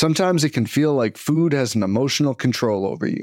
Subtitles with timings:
[0.00, 3.22] Sometimes it can feel like food has an emotional control over you.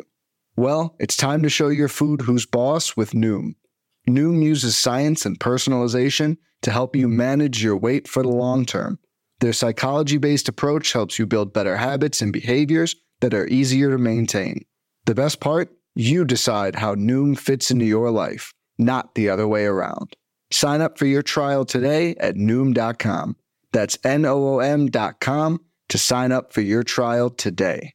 [0.55, 3.55] Well, it's time to show your food who's boss with Noom.
[4.07, 8.99] Noom uses science and personalization to help you manage your weight for the long term.
[9.39, 13.97] Their psychology based approach helps you build better habits and behaviors that are easier to
[13.97, 14.63] maintain.
[15.07, 15.75] The best part?
[15.95, 20.15] You decide how Noom fits into your life, not the other way around.
[20.51, 23.35] Sign up for your trial today at Noom.com.
[23.71, 27.93] That's N O O M.com to sign up for your trial today.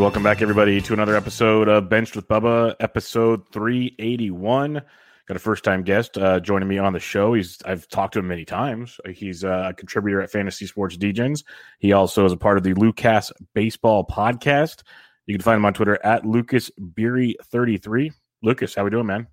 [0.00, 4.80] Welcome back, everybody, to another episode of Benched with Bubba, episode 381.
[5.28, 7.34] Got a first time guest uh, joining me on the show.
[7.34, 8.98] He's I've talked to him many times.
[9.10, 11.44] He's uh, a contributor at Fantasy Sports Degens.
[11.80, 14.84] He also is a part of the Lucas Baseball podcast.
[15.26, 18.10] You can find him on Twitter at Lucas Biery33.
[18.42, 19.26] Lucas, how we doing, man?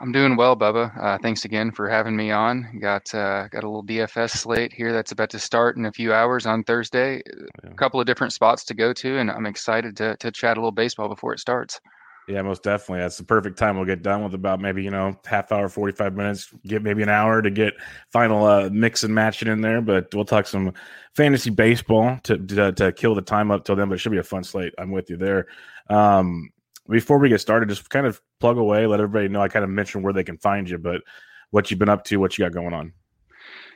[0.00, 0.96] I'm doing well, Bubba.
[0.96, 2.78] Uh, thanks again for having me on.
[2.80, 6.12] Got uh, got a little DFS slate here that's about to start in a few
[6.12, 7.20] hours on Thursday.
[7.64, 10.60] A couple of different spots to go to, and I'm excited to to chat a
[10.60, 11.80] little baseball before it starts.
[12.28, 13.00] Yeah, most definitely.
[13.00, 13.76] That's the perfect time.
[13.76, 16.52] We'll get done with about maybe you know half hour, forty five minutes.
[16.64, 17.74] Get maybe an hour to get
[18.12, 19.80] final uh, mix and matching in there.
[19.80, 20.74] But we'll talk some
[21.16, 23.88] fantasy baseball to to, to kill the time up till then.
[23.88, 24.74] But it should be a fun slate.
[24.78, 25.46] I'm with you there.
[25.88, 26.50] Um,
[26.88, 29.40] before we get started, just kind of plug away, let everybody know.
[29.40, 31.02] I kind of mentioned where they can find you, but
[31.50, 32.92] what you've been up to, what you got going on.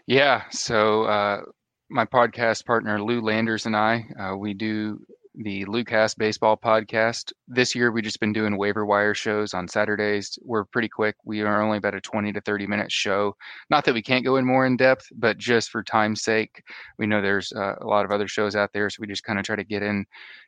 [0.07, 0.45] Yeah.
[0.51, 1.43] So, uh,
[1.89, 5.01] my podcast partner, Lou Landers, and I, uh, we do
[5.35, 7.33] the Lucas Baseball Podcast.
[7.49, 10.39] This year, we've just been doing waiver wire shows on Saturdays.
[10.43, 11.17] We're pretty quick.
[11.25, 13.35] We are only about a 20 to 30 minute show.
[13.71, 16.63] Not that we can't go in more in depth, but just for time's sake,
[16.99, 18.91] we know there's uh, a lot of other shows out there.
[18.91, 20.05] So we just kind of try to get in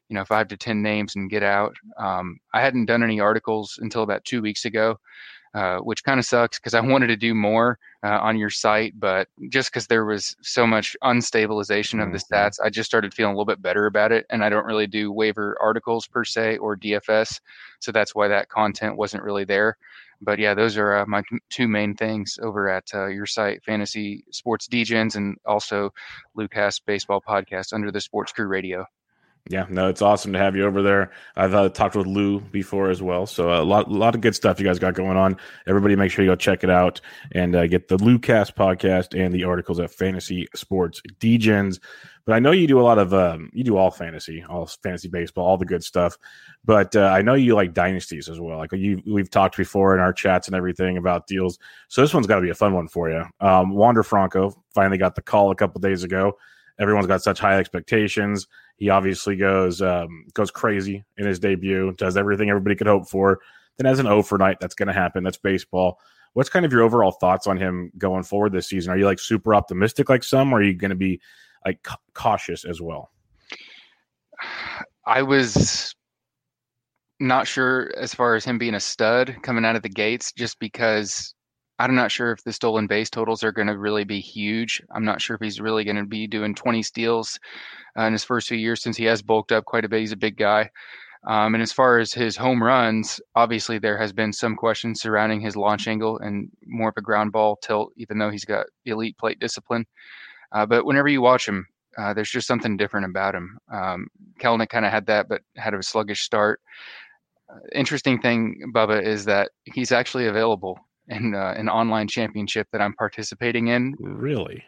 [0.08, 1.74] you know five to ten names and get out.
[1.98, 4.98] Um, I hadn't done any articles until about two weeks ago,
[5.54, 8.98] uh, which kind of sucks because I wanted to do more uh, on your site,
[8.98, 12.34] but just because there was so much unstabilization of the Mm-hmm.
[12.34, 14.26] stats, I just started feeling a little bit better about it.
[14.30, 17.40] And I don't really do waiver articles per se or DFS,
[17.80, 19.76] so that's why that content wasn't really there.
[20.20, 24.24] But yeah, those are uh, my two main things over at uh, your site, Fantasy
[24.30, 25.90] Sports Degens, and also
[26.34, 28.86] Lucas Baseball Podcast under the Sports Crew Radio.
[29.50, 31.10] Yeah, no, it's awesome to have you over there.
[31.36, 34.58] I've uh, talked with Lou before as well, so a lot, lot of good stuff
[34.58, 35.36] you guys got going on.
[35.66, 39.34] Everybody, make sure you go check it out and uh, get the Lucas podcast and
[39.34, 41.78] the articles at Fantasy Sports Degens.
[42.24, 45.08] But I know you do a lot of um, you do all fantasy, all fantasy
[45.08, 46.16] baseball, all the good stuff.
[46.64, 48.56] But uh, I know you like dynasties as well.
[48.56, 51.58] Like you, we've talked before in our chats and everything about deals.
[51.88, 53.26] So this one's got to be a fun one for you.
[53.40, 56.38] Um, Wander Franco finally got the call a couple days ago.
[56.80, 58.46] Everyone's got such high expectations.
[58.76, 63.40] He obviously goes um, goes crazy in his debut, does everything everybody could hope for.
[63.76, 64.58] Then has an O for night.
[64.60, 65.24] That's going to happen.
[65.24, 65.98] That's baseball.
[66.34, 68.92] What's kind of your overall thoughts on him going forward this season?
[68.92, 71.20] Are you like super optimistic like some, or are you going to be
[71.64, 73.10] like ca- cautious as well?
[75.06, 75.94] I was
[77.20, 80.58] not sure as far as him being a stud coming out of the gates, just
[80.58, 81.34] because
[81.78, 84.80] I'm not sure if the stolen base totals are going to really be huge.
[84.94, 87.38] I'm not sure if he's really going to be doing 20 steals
[87.98, 90.00] uh, in his first few years since he has bulked up quite a bit.
[90.00, 90.70] He's a big guy.
[91.26, 95.40] Um, and as far as his home runs, obviously there has been some questions surrounding
[95.40, 99.16] his launch angle and more of a ground ball tilt, even though he's got elite
[99.18, 99.86] plate discipline.
[100.52, 101.66] Uh, but whenever you watch him,
[101.98, 103.58] uh, there's just something different about him.
[103.72, 104.08] Um,
[104.38, 106.60] Kelenic kind of had that, but had a sluggish start.
[107.50, 110.78] Uh, interesting thing, Bubba, is that he's actually available
[111.08, 113.94] in uh, an online championship that I'm participating in.
[114.00, 114.62] Really?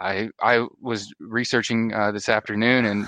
[0.00, 3.06] I I was researching uh, this afternoon, and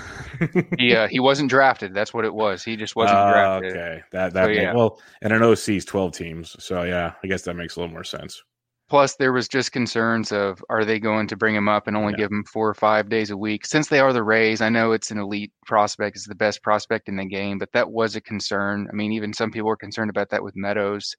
[0.77, 1.93] he uh, he wasn't drafted.
[1.93, 2.63] That's what it was.
[2.63, 3.71] He just wasn't Uh, drafted.
[3.77, 4.73] okay, that that So, yeah.
[4.73, 7.93] well, and an OC is twelve teams, so yeah, I guess that makes a little
[7.93, 8.41] more sense.
[8.89, 12.11] Plus, there was just concerns of are they going to bring him up and only
[12.11, 12.17] Yeah.
[12.25, 13.65] give him four or five days a week?
[13.65, 17.07] Since they are the Rays, I know it's an elite prospect, it's the best prospect
[17.07, 18.87] in the game, but that was a concern.
[18.91, 21.15] I mean, even some people were concerned about that with Meadows.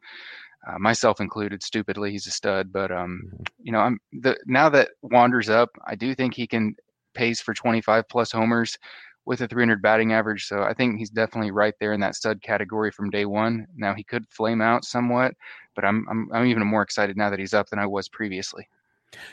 [0.67, 1.63] Uh, myself included.
[1.63, 2.73] Stupidly, he's a stud.
[2.73, 3.43] But um, mm-hmm.
[3.63, 6.75] you know, I'm the now that Wander's up, I do think he can
[7.15, 8.79] pace for 25 plus homers
[9.25, 10.47] with a 300 batting average.
[10.47, 13.67] So I think he's definitely right there in that stud category from day one.
[13.77, 15.35] Now he could flame out somewhat,
[15.75, 18.69] but I'm I'm, I'm even more excited now that he's up than I was previously.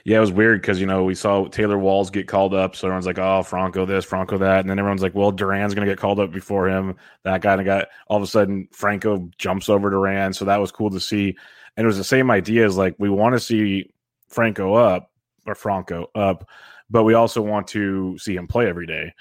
[0.03, 2.87] Yeah, it was weird because you know we saw Taylor Walls get called up, so
[2.87, 5.91] everyone's like, "Oh, Franco this, Franco that," and then everyone's like, "Well, Duran's going to
[5.91, 9.69] get called up before him." That guy and got all of a sudden Franco jumps
[9.69, 11.35] over Duran, so that was cool to see.
[11.77, 13.91] And it was the same idea as like we want to see
[14.27, 15.11] Franco up
[15.45, 16.47] or Franco up,
[16.89, 19.13] but we also want to see him play every day.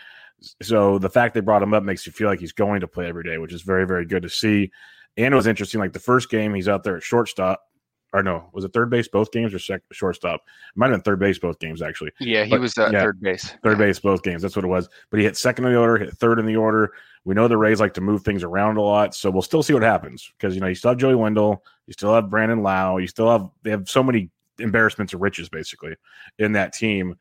[0.63, 3.09] So the fact they brought him up makes you feel like he's going to play
[3.09, 4.71] every day, which is very very good to see.
[5.17, 5.81] And it was interesting.
[5.81, 7.68] Like the first game, he's out there at shortstop
[8.13, 10.41] or no, was it third base both games or sec- shortstop?
[10.41, 12.11] It might have been third base both games actually.
[12.21, 13.55] Yeah, he but, was uh, yeah, third base.
[13.63, 14.43] Third base both games.
[14.43, 14.89] That's what it was.
[15.11, 16.93] But he hit second in the order, hit third in the order.
[17.25, 19.75] We know the Rays like to move things around a lot, so we'll still see
[19.75, 22.97] what happens because you know you still have Joey Wendle, you still have Brandon Lowe,
[22.97, 25.95] you still have they have so many embarrassments of riches basically
[26.39, 27.17] in that team.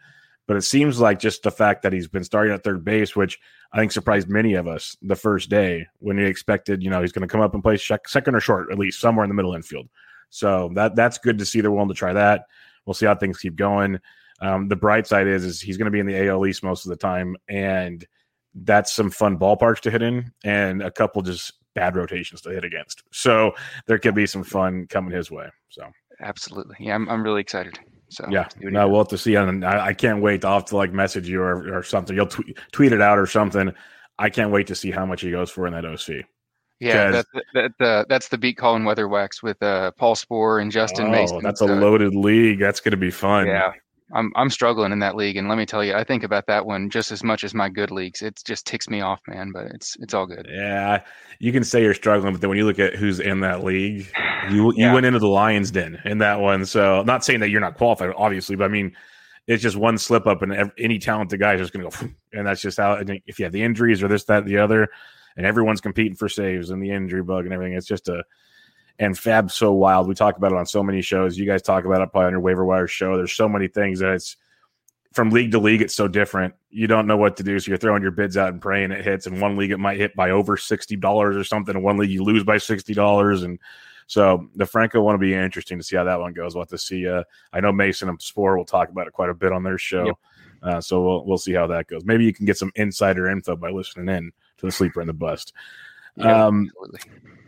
[0.48, 3.38] But it seems like just the fact that he's been starting at third base, which
[3.74, 7.12] I think surprised many of us the first day when he expected, you know, he's
[7.12, 9.54] going to come up and play second or short, at least somewhere in the middle
[9.54, 9.90] infield.
[10.30, 12.46] So that that's good to see they're willing to try that.
[12.86, 14.00] We'll see how things keep going.
[14.40, 16.86] Um, the bright side is is he's going to be in the AL East most
[16.86, 18.06] of the time, and
[18.54, 22.64] that's some fun ballparks to hit in, and a couple just bad rotations to hit
[22.64, 23.04] against.
[23.12, 23.54] So
[23.88, 25.48] there could be some fun coming his way.
[25.70, 25.90] So
[26.22, 27.80] absolutely, yeah, I'm I'm really excited.
[28.10, 29.36] So yeah, no, we'll have to see.
[29.36, 30.46] And I, I can't wait.
[30.46, 32.16] I'll have to like message you or, or something.
[32.16, 33.74] You'll tweet, tweet it out or something.
[34.18, 36.26] I can't wait to see how much he goes for in that OC.
[36.80, 41.08] Yeah, that, that, that, that's the beat calling Weatherwax with uh, Paul Sporer and Justin
[41.08, 41.40] oh, Mason.
[41.42, 42.60] That's a loaded league.
[42.60, 43.48] That's going to be fun.
[43.48, 43.72] Yeah,
[44.14, 46.66] I'm I'm struggling in that league, and let me tell you, I think about that
[46.66, 48.22] one just as much as my good leagues.
[48.22, 49.52] It just ticks me off, man.
[49.52, 50.48] But it's it's all good.
[50.50, 51.02] Yeah,
[51.40, 54.10] you can say you're struggling, but then when you look at who's in that league,
[54.50, 54.90] you yeah.
[54.90, 56.64] you went into the Lions Den in that one.
[56.66, 58.96] So not saying that you're not qualified, obviously, but I mean.
[59.50, 62.46] It's just one slip up, and any talented guy is just going to go, and
[62.46, 63.02] that's just how.
[63.26, 64.90] If you have the injuries or this, that, the other,
[65.38, 67.76] and everyone's competing for saves and the injury bug and everything.
[67.76, 68.24] It's just a
[69.00, 70.08] and FAAB's so wild.
[70.08, 71.38] We talk about it on so many shows.
[71.38, 73.16] You guys talk about it probably on your waiver wire show.
[73.16, 74.38] There's so many things that it's
[75.14, 75.82] from league to league.
[75.82, 76.56] It's so different.
[76.70, 79.06] You don't know what to do, so you're throwing your bids out and praying it
[79.06, 79.28] hits.
[79.28, 81.76] In one league, it might hit by over sixty dollars or something.
[81.76, 83.60] In one league, you lose by sixty dollars, and
[84.08, 86.56] so the Franco want to be interesting to see how that one goes.
[86.56, 87.08] We'll have to see.
[87.08, 87.24] Uh,
[87.54, 90.06] I know Mason and Spore will talk about it quite a bit on their show,
[90.06, 90.16] yep.
[90.64, 92.04] uh, so we'll we'll see how that goes.
[92.04, 95.14] Maybe you can get some insider info by listening in to the sleeper and the
[95.14, 95.54] bust.
[96.16, 96.72] Yeah, um,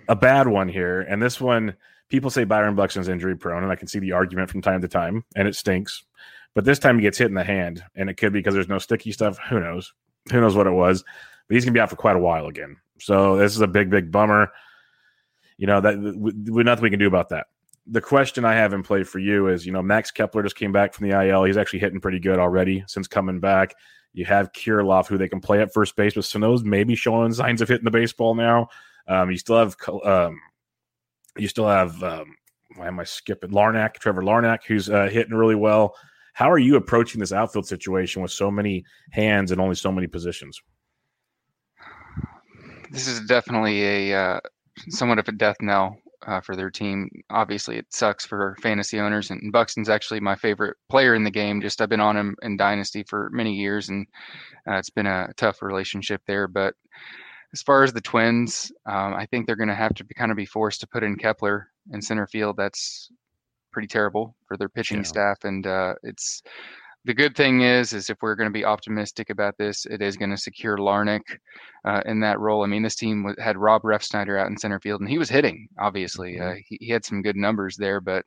[0.08, 1.76] a bad one here, and this one
[2.10, 4.88] people say Byron Buxton's injury prone, and I can see the argument from time to
[4.88, 6.04] time, and it stinks.
[6.56, 8.68] But this time he gets hit in the hand, and it could be because there's
[8.68, 9.38] no sticky stuff.
[9.50, 9.94] Who knows?
[10.32, 11.04] Who knows what it was?
[11.48, 12.78] But he's gonna be out for quite a while again.
[13.00, 14.52] So this is a big, big bummer.
[15.58, 17.48] You know that we, nothing we can do about that.
[17.88, 20.72] The question I have in play for you is, you know, Max Kepler just came
[20.72, 21.44] back from the IL.
[21.44, 23.76] He's actually hitting pretty good already since coming back.
[24.14, 27.62] You have Kirilloff, who they can play at first base, but Sano's maybe showing signs
[27.62, 28.68] of hitting the baseball now.
[29.08, 30.40] Um, you still have um,
[31.38, 32.36] you still have um,
[32.76, 35.96] why am I skipping Larnach, Trevor Larnach, who's uh, hitting really well.
[36.34, 40.08] How are you approaching this outfield situation with so many hands and only so many
[40.08, 40.62] positions?
[42.92, 44.40] This is definitely a uh,
[44.90, 45.98] somewhat of a death knell
[46.28, 47.10] uh, for their team.
[47.30, 51.62] Obviously, it sucks for fantasy owners, and Buxton's actually my favorite player in the game.
[51.62, 54.08] Just I've been on him in Dynasty for many years, and
[54.70, 56.48] uh, it's been a tough relationship there.
[56.48, 56.76] But
[57.54, 60.32] as far as the Twins, um, I think they're going to have to be, kind
[60.32, 62.58] of be forced to put in Kepler in center field.
[62.58, 63.10] That's
[63.72, 65.04] pretty terrible for their pitching yeah.
[65.04, 66.42] staff, and uh, it's
[67.06, 70.18] the good thing is, is if we're going to be optimistic about this, it is
[70.18, 71.22] going to secure Larnach
[71.86, 72.64] uh, in that role.
[72.64, 75.70] I mean, this team had Rob Refsnyder out in center field, and he was hitting.
[75.80, 76.50] Obviously, mm-hmm.
[76.50, 78.26] uh, he, he, had some good numbers there, but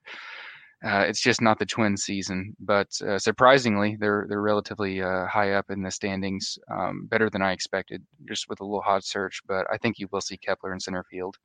[0.85, 2.57] uh, it's just not the twin season.
[2.61, 7.43] But uh, surprisingly, they're they're relatively uh, high up in the standings, um, better than
[7.43, 9.43] I expected, just with a little hot search.
[9.47, 11.37] But I think you will see Kepler in center field.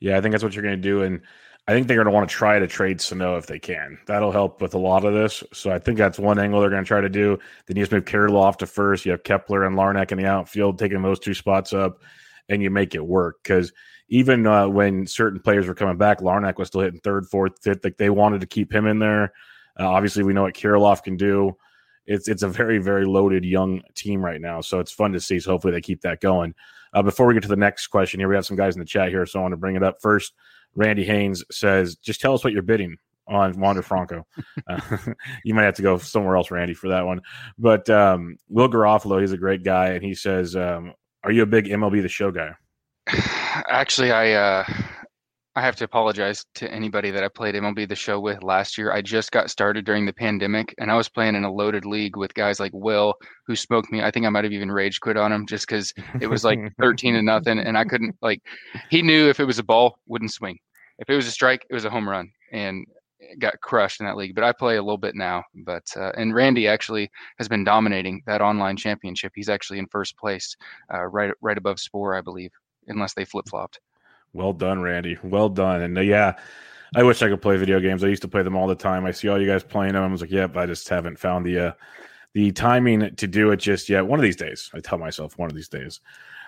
[0.00, 1.20] Yeah, I think that's what you're going to do, and
[1.68, 3.98] I think they're going to want to try to trade Sano if they can.
[4.06, 5.44] That'll help with a lot of this.
[5.52, 7.38] So I think that's one angle they're going to try to do.
[7.66, 9.04] Then you just move Kirilloff to first.
[9.04, 12.02] You have Kepler and Larnach in the outfield taking those two spots up,
[12.48, 13.36] and you make it work.
[13.42, 13.72] Because
[14.08, 17.84] even uh, when certain players were coming back, Larnach was still hitting third, fourth, fifth.
[17.84, 19.32] Like they wanted to keep him in there.
[19.78, 21.56] Uh, obviously, we know what Kirilloff can do.
[22.06, 25.38] It's it's a very very loaded young team right now, so it's fun to see.
[25.38, 26.54] So hopefully they keep that going.
[26.92, 28.86] Uh, before we get to the next question here, we have some guys in the
[28.86, 30.32] chat here, so I want to bring it up first.
[30.74, 32.96] Randy Haynes says, just tell us what you're bidding
[33.28, 34.26] on Wander Franco.
[34.68, 34.98] Uh,
[35.44, 37.20] you might have to go somewhere else, Randy, for that one.
[37.58, 40.92] But um, Will Garofalo, he's a great guy, and he says, um,
[41.24, 42.54] "Are you a big MLB The Show guy?"
[43.06, 44.64] Actually, I uh,
[45.56, 48.92] I have to apologize to anybody that I played MLB the show with last year.
[48.92, 52.16] I just got started during the pandemic and I was playing in a loaded league
[52.16, 53.14] with guys like Will
[53.46, 54.00] who smoked me.
[54.00, 56.60] I think I might have even rage quit on him just because it was like
[56.80, 58.42] 13 to nothing and I couldn't like
[58.90, 60.56] he knew if it was a ball, wouldn't swing.
[61.00, 62.30] If it was a strike, it was a home run.
[62.52, 62.86] And
[63.38, 64.34] got crushed in that league.
[64.34, 65.44] But I play a little bit now.
[65.64, 69.32] But uh, and Randy actually has been dominating that online championship.
[69.34, 70.56] He's actually in first place,
[70.92, 72.50] uh, right right above Spore, I believe,
[72.88, 73.80] unless they flip flopped.
[74.32, 75.18] Well done, Randy.
[75.22, 75.82] Well done.
[75.82, 76.34] And uh, yeah,
[76.94, 78.02] I wish I could play video games.
[78.02, 79.04] I used to play them all the time.
[79.04, 80.02] I see all you guys playing them.
[80.02, 81.72] I was like, yep, I just haven't found the uh,
[82.34, 84.06] the timing to do it just yet.
[84.06, 86.00] One of these days, I tell myself, one of these days.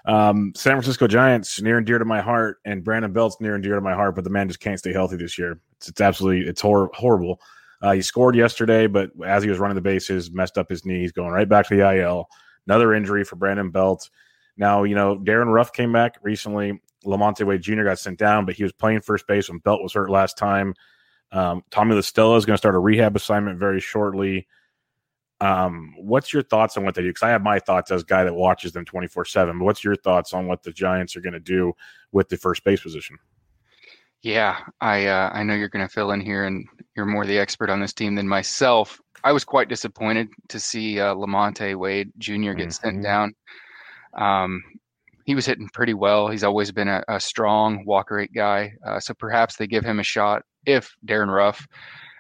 [0.05, 3.63] Um, San Francisco Giants near and dear to my heart, and Brandon Belt's near and
[3.63, 5.61] dear to my heart, but the man just can't stay healthy this year.
[5.77, 7.41] It's, it's absolutely it's hor- horrible.
[7.81, 11.11] Uh, he scored yesterday, but as he was running the bases, messed up his knees,
[11.13, 12.29] going right back to the IL.
[12.67, 14.09] Another injury for Brandon Belt.
[14.57, 16.81] Now, you know, Darin Ruf came back recently.
[17.05, 17.85] Lamonte Wade Jr.
[17.85, 20.75] got sent down, but he was playing first base when Belt was hurt last time.
[21.33, 24.47] Um, Tommy La Stella is going to start a rehab assignment very shortly.
[25.41, 27.09] Um, what's your thoughts on what they do?
[27.09, 29.59] Because I have my thoughts as a guy that watches them 24 7.
[29.59, 31.73] But what's your thoughts on what the Giants are going to do
[32.13, 33.17] with the first base position?
[34.21, 36.65] Yeah, I uh, I know you're going to fill in here, and
[36.97, 39.01] you're more the expert on this team than myself.
[39.25, 42.53] I was quite disappointed to see uh, Lamonte Wade Jr.
[42.53, 42.71] get mm-hmm.
[42.71, 43.35] sent down.
[44.17, 44.63] Um,
[45.25, 46.29] he was hitting pretty well.
[46.29, 50.01] He's always been a, a strong walk rate guy, uh, so perhaps they give him
[50.01, 51.67] a shot if Darin Ruf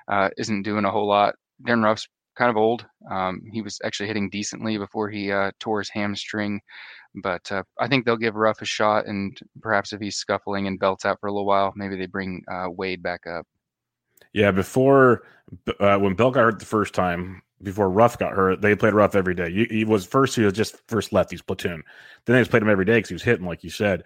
[0.08, 1.34] uh, isn't doing a whole lot.
[1.64, 2.86] Darin Ruf's kind of old.
[3.10, 6.60] Um, he was actually hitting decently before he uh, tore his hamstring,
[7.22, 10.78] but uh, I think they'll give Ruf a shot, and perhaps if he's scuffling and
[10.78, 13.46] belts out for a little while, maybe they bring uh, Wade back up.
[14.32, 15.24] Yeah, before
[15.78, 19.14] uh, when Belt got hurt the first time, before Ruf got hurt, they played Ruf
[19.14, 19.50] every day.
[19.50, 21.82] He, he was first, he was just first lefties platoon.
[22.24, 24.04] Then they just played him every day because he was hitting, like you said.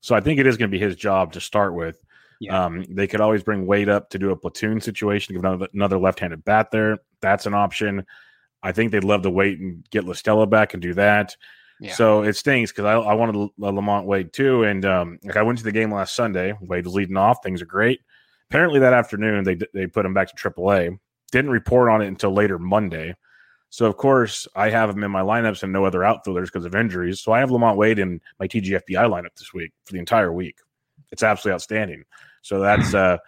[0.00, 2.02] So I think it is going to be his job to start with.
[2.40, 2.64] Yeah.
[2.64, 5.98] Um, they could always bring Wade up to do a platoon situation, give another, another
[5.98, 6.98] left-handed bat there.
[7.20, 8.06] That's an option.
[8.62, 11.36] I think they'd love to wait and get La Stella back and do that.
[11.80, 11.94] Yeah.
[11.94, 15.58] So it stings because I, I wanted LaMonte Wade too, and um, like I went
[15.58, 16.52] to the game last Sunday.
[16.60, 18.00] Wade was leading off; things are great.
[18.50, 20.98] Apparently, that afternoon they they put him back to AAA.
[21.32, 23.14] Didn't report on it until later Monday.
[23.70, 26.74] So of course I have him in my lineups and no other outfielders because of
[26.74, 27.20] injuries.
[27.20, 30.58] So I have LaMonte Wade in my TGFBI lineup this week for the entire week.
[31.12, 32.04] It's absolutely outstanding.
[32.42, 33.18] So that's uh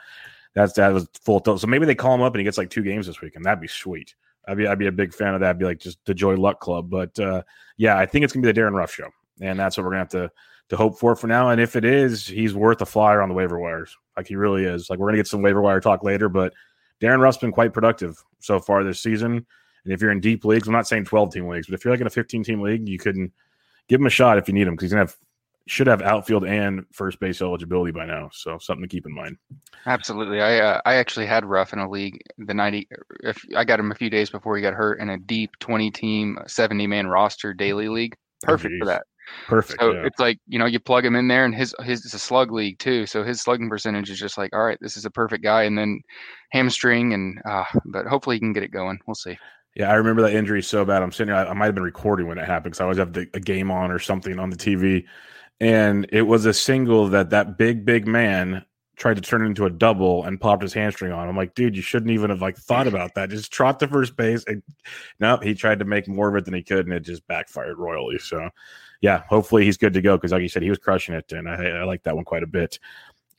[0.55, 1.41] that's that was full.
[1.41, 3.37] Th- so maybe they call him up and he gets like two games this week,
[3.37, 4.15] and that'd be sweet.
[4.49, 5.51] I'd be I'd be a big fan of that.
[5.51, 6.91] I'd be like just the Joy Luck Club.
[6.91, 7.43] But uh,
[7.77, 9.09] yeah, I think it's gonna be the Darin Ruf show,
[9.41, 10.31] and that's what we're gonna have to
[10.71, 11.51] to hope for for now.
[11.51, 13.97] And if it is, he's worth a flyer on the waiver wires.
[14.17, 14.91] Like he really is.
[14.91, 16.53] Like we're gonna get some waiver wire talk later, but
[17.01, 19.47] Darin Ruf's been quite productive so far this season.
[19.85, 21.93] And if you're in deep leagues, I'm not saying 12 team leagues, but if you're
[21.93, 23.33] like in a 15 team league, you can
[23.89, 25.17] give him a shot if you need him because he's gonna have
[25.67, 28.29] should have outfield and first base eligibility by now.
[28.33, 29.37] So something to keep in mind.
[29.87, 30.41] Absolutely.
[30.41, 32.89] I uh, I actually had Ruf in a league the 90
[33.23, 35.91] if I got him a few days before he got hurt in a deep 20
[35.91, 38.17] team 70 man roster daily league.
[38.43, 39.05] Perfect oh, for that.
[39.47, 39.81] Perfect.
[39.81, 40.07] So yeah.
[40.07, 42.53] it's like, you know, you plug him in there and his his is a slug
[42.53, 43.07] league too.
[43.07, 45.77] So his slugging percentage is just like, all right, this is a perfect guy and
[45.77, 46.01] then
[46.51, 48.99] hamstring and uh but hopefully he can get it going.
[49.07, 49.39] We'll see.
[49.77, 51.03] Yeah, I remember that injury so bad.
[51.03, 51.43] I'm sitting here.
[51.43, 53.41] I, I might have been recording when it happened because I always have the, a
[53.41, 55.05] game on or something on the TV
[55.61, 58.65] and it was a single that that big big man
[59.01, 61.27] tried to turn into a double and popped his hamstring on.
[61.27, 63.31] I'm like, dude, you shouldn't even have like thought about that.
[63.31, 64.45] Just trot to first base.
[64.47, 64.63] And
[65.19, 67.79] nope, he tried to make more of it than he could, and it just backfired
[67.79, 68.19] royally.
[68.19, 68.51] So,
[69.01, 71.49] yeah, hopefully he's good to go because, like you said, he was crushing it, and
[71.49, 72.79] I, I like that one quite a bit.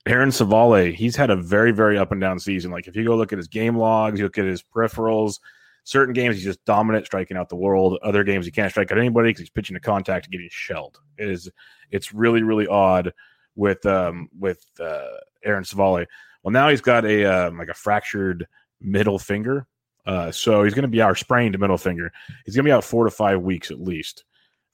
[0.07, 2.71] Aaron Civale, he's had a very, very up and down season.
[2.71, 5.39] Like if you go look at his game logs, you look at his peripherals.
[5.83, 7.99] Certain games he's just dominant, striking out the world.
[8.03, 10.99] Other games he can't strike out anybody because he's pitching to contact and getting shelled.
[11.17, 11.49] It is
[11.91, 13.13] it's really really odd
[13.55, 16.05] with um with uh, Aaron Civale.
[16.43, 18.47] Well, now he's got a um, like a fractured
[18.79, 19.67] middle finger,
[20.05, 22.11] uh, so he's going to be our sprained middle finger.
[22.45, 24.23] He's going to be out four to five weeks at least.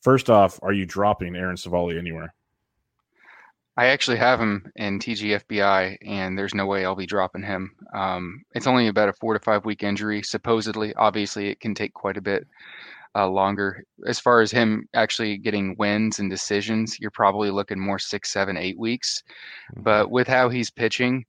[0.03, 2.33] First off, are you dropping Aaron Civale anywhere?
[3.77, 7.75] I actually have him in TGFBI, and there's no way I'll be dropping him.
[7.93, 10.95] Um, it's only about a four to five week injury, supposedly.
[10.95, 12.47] Obviously, it can take quite a bit
[13.15, 13.83] uh, longer.
[14.07, 18.57] As far as him actually getting wins and decisions, you're probably looking more six, seven,
[18.57, 19.21] eight weeks.
[19.73, 19.83] Mm-hmm.
[19.83, 21.25] But with how he's pitching,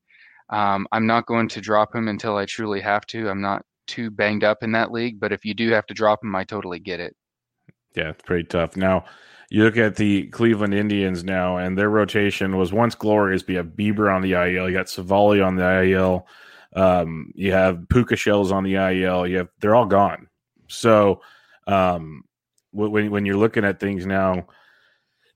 [0.48, 3.28] um, I'm not going to drop him until I truly have to.
[3.28, 6.24] I'm not too banged up in that league, but if you do have to drop
[6.24, 7.14] him, I totally get it.
[7.94, 8.76] Yeah, it's pretty tough.
[8.76, 9.04] Now,
[9.50, 13.42] you look at the Cleveland Indians now, and their rotation was once glorious.
[13.48, 16.26] You have Bieber on the IL, you got Civale on the IL,
[16.74, 19.26] um, you have Puka Shells on the IL.
[19.26, 20.28] You have they're all gone.
[20.68, 21.22] So
[21.66, 22.24] um,
[22.72, 24.46] when when you're looking at things now,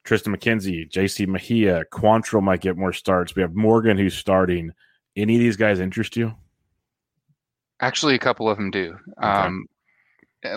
[0.05, 3.35] Triston McKenzie, JC Mejia, Quantrill might get more starts.
[3.35, 4.73] We have Morgan who's starting.
[5.17, 6.35] Any of these guys interest you?
[7.81, 8.97] Actually, a couple of them do.
[9.19, 9.27] Okay.
[9.27, 9.67] Um,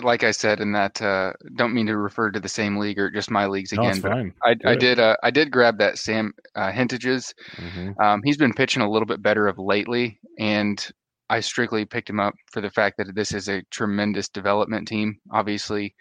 [0.02, 3.10] like I said in that, uh, don't mean to refer to the same league or
[3.10, 3.96] just my leagues again.
[3.96, 4.34] No, fine.
[4.42, 4.98] I, I, did.
[4.98, 7.32] Uh, I did grab that Sam uh, Hentges.
[7.56, 8.00] Mm-hmm.
[8.00, 10.84] Um, he's been pitching a little bit better of lately, and
[11.30, 15.18] I strictly picked him up for the fact that this is a tremendous development team.
[15.30, 15.94] Obviously,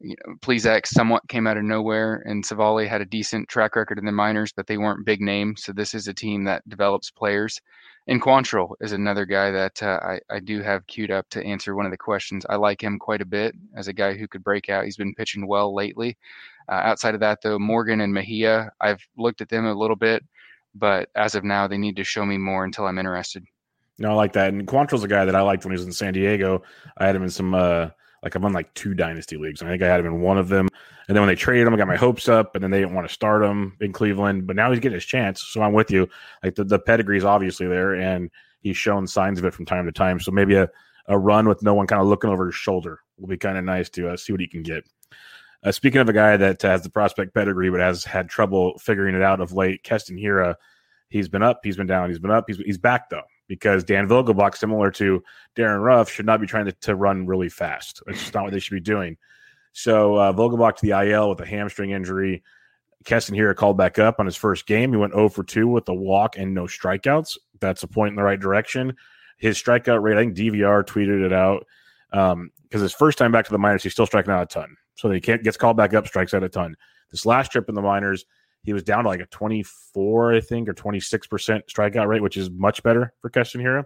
[0.00, 3.98] you know, Plesac somewhat came out of nowhere, and Civale had a decent track record
[3.98, 5.62] in the minors, but they weren't big names.
[5.64, 7.60] So this is a team that develops players.
[8.08, 11.76] And Quantrill is another guy that uh, I, I do have queued up to answer
[11.76, 12.44] one of the questions.
[12.48, 14.84] I like him quite a bit as a guy who could break out.
[14.84, 16.16] He's been pitching well lately.
[16.68, 20.24] Uh, outside of that, though, Morgan and Mejia, I've looked at them a little bit,
[20.74, 23.44] but as of now, they need to show me more until I'm interested.
[23.98, 24.52] No, I like that.
[24.52, 26.62] And Quantrill's a guy that I liked when he was in San Diego.
[26.96, 27.90] I had him in some uh,
[28.22, 29.60] like I'm on like two dynasty leagues.
[29.60, 30.68] And I think I had him in one of them.
[31.08, 32.94] And then when they traded him, I got my hopes up, and then they didn't
[32.94, 34.46] want to start him in Cleveland.
[34.46, 35.42] But now he's getting his chance.
[35.42, 36.08] So I'm with you.
[36.42, 39.86] Like the, the pedigree is obviously there, and he's shown signs of it from time
[39.86, 40.20] to time.
[40.20, 40.68] So maybe a,
[41.06, 43.64] a run with no one kind of looking over his shoulder will be kind of
[43.64, 44.84] nice to uh, see what he can get.
[45.64, 49.14] Uh, speaking of a guy that has the prospect pedigree but has had trouble figuring
[49.14, 50.56] it out of late, Keston Hiura,
[51.08, 54.08] he's been up, he's been down, he's been up, he's, he's back though because Dan
[54.08, 55.22] Vogelbach, similar to
[55.56, 58.02] Darin Ruf, should not be trying to, to run really fast.
[58.06, 59.16] It's just not what they should be doing.
[59.72, 62.42] So uh, Vogelbach to the IL with a hamstring injury.
[63.04, 64.92] Keston Hiura called back up on his first game.
[64.92, 67.36] He went 0 for 2 with a walk and no strikeouts.
[67.60, 68.94] That's a point in the right direction.
[69.38, 71.66] His strikeout rate, I think DVR tweeted it out
[72.10, 74.76] because um, his first time back to the minors, he's still striking out a ton.
[74.94, 76.76] So he can't gets called back up, strikes out a ton.
[77.10, 78.24] This last trip in the minors,
[78.62, 82.50] he was down to like a 24, I think, or 26% strikeout rate, which is
[82.50, 83.84] much better for Keston Hiura.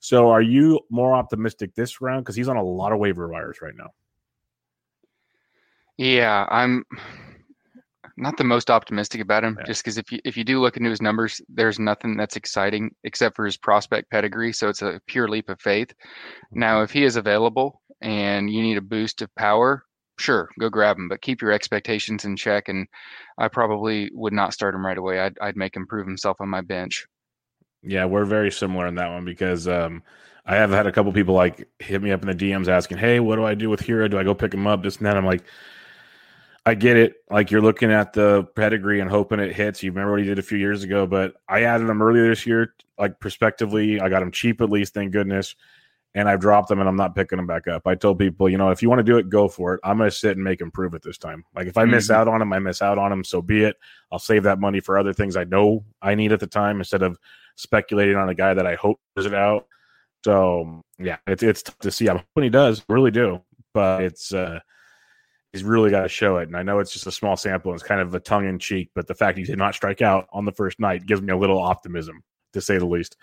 [0.00, 2.24] So are you more optimistic this round?
[2.24, 3.90] Because he's on a lot of waiver wires right now.
[5.96, 6.84] Yeah, I'm
[8.16, 9.66] not the most optimistic about him, yeah.
[9.66, 12.94] just because if you if you do look into his numbers, there's nothing that's exciting
[13.02, 14.52] except for his prospect pedigree.
[14.52, 15.92] So it's a pure leap of faith.
[16.52, 16.84] Now, mm-hmm.
[16.84, 19.84] if he is available and you need a boost of power,
[20.18, 22.68] sure, go grab him, but keep your expectations in check.
[22.68, 22.86] And
[23.38, 25.20] I probably would not start him right away.
[25.20, 27.06] I'd, I'd make him prove himself on my bench.
[27.82, 30.02] Yeah, we're very similar in that one because um,
[30.44, 33.20] I have had a couple people like hit me up in the DMs asking, "Hey,
[33.20, 34.10] what do I do with Hiura?
[34.10, 35.16] Do I go pick him up?" This and that.
[35.16, 35.44] I'm like,
[36.66, 37.14] I get it.
[37.30, 39.82] Like you're looking at the pedigree and hoping it hits.
[39.82, 42.46] You remember what he did a few years ago, but I added him earlier this
[42.46, 44.00] year, like prospectively.
[44.00, 45.54] I got him cheap at least, thank goodness
[46.14, 47.86] and I've dropped them and I'm not picking them back up.
[47.86, 49.80] I told people, you know, if you want to do it, go for it.
[49.84, 51.44] I'm going to sit and make improve it this time.
[51.54, 51.92] Like if I mm-hmm.
[51.92, 53.24] miss out on them, I miss out on them.
[53.24, 53.76] So be it.
[54.10, 57.02] I'll save that money for other things I know I need at the time instead
[57.02, 57.18] of
[57.56, 59.66] speculating on a guy that I hope does it out.
[60.24, 62.08] So yeah, it's it's tough to see.
[62.08, 63.42] I'm hoping he does, really do,
[63.72, 64.58] but it's uh
[65.52, 66.48] he's really got to show it.
[66.48, 68.58] And I know it's just a small sample and it's kind of a tongue in
[68.58, 71.32] cheek, but the fact he did not strike out on the first night gives me
[71.32, 73.16] a little optimism to say the least.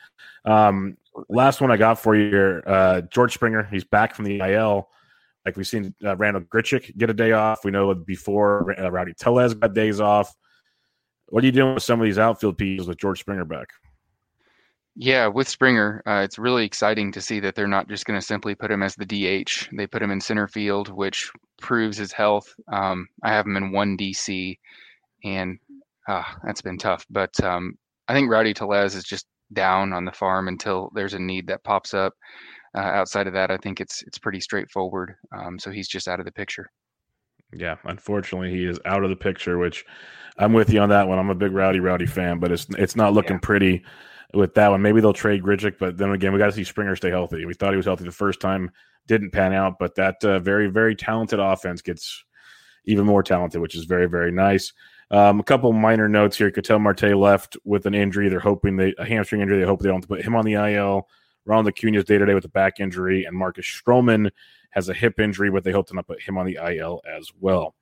[0.45, 0.97] Um,
[1.29, 3.63] last one I got for you here, uh, George Springer.
[3.63, 4.89] He's back from the IL.
[5.45, 7.63] Like we've seen uh, Randal Grichuk get a day off.
[7.63, 10.33] We know before uh, Rowdy Tellez got days off.
[11.27, 13.69] What are you doing with some of these outfield pieces with George Springer back?
[14.97, 18.25] Yeah, with Springer, uh, it's really exciting to see that they're not just going to
[18.25, 19.67] simply put him as the DH.
[19.75, 22.53] They put him in center field, which proves his health.
[22.71, 24.57] Um, I have him in one DC,
[25.25, 25.59] and
[26.07, 27.05] uh, that's been tough.
[27.09, 27.77] But um,
[28.07, 31.63] I think Rowdy Tellez is just down on the farm until there's a need that
[31.63, 32.13] pops up.
[32.75, 35.15] Uh, outside of that, I think it's it's pretty straightforward.
[35.35, 36.69] Um, so he's just out of the picture.
[37.53, 39.57] Yeah, unfortunately, he is out of the picture.
[39.57, 39.85] Which
[40.37, 41.17] I'm with you on that one.
[41.17, 43.41] I'm a big Rowdy Rowdy fan, but it's it's not looking yeah.
[43.43, 43.85] pretty
[44.33, 44.81] with that one.
[44.81, 47.45] Maybe they'll trade Grichuk, but then again, we got to see Springer stay healthy.
[47.45, 48.71] We thought he was healthy the first time,
[49.07, 52.23] didn't pan out, but that uh, very very talented offense gets
[52.85, 54.73] even more talented, which is very very nice.
[55.11, 56.51] Um, a couple minor notes here.
[56.51, 58.27] Ketel Marte left with an injury.
[58.29, 59.59] They're hoping they a hamstring injury.
[59.59, 61.07] They hope they don't put him on the IL.
[61.45, 64.31] Ronald Acuna is day to day with a back injury, and Marcus Stroman
[64.71, 67.31] has a hip injury, but they hope to not put him on the IL as
[67.39, 67.75] well.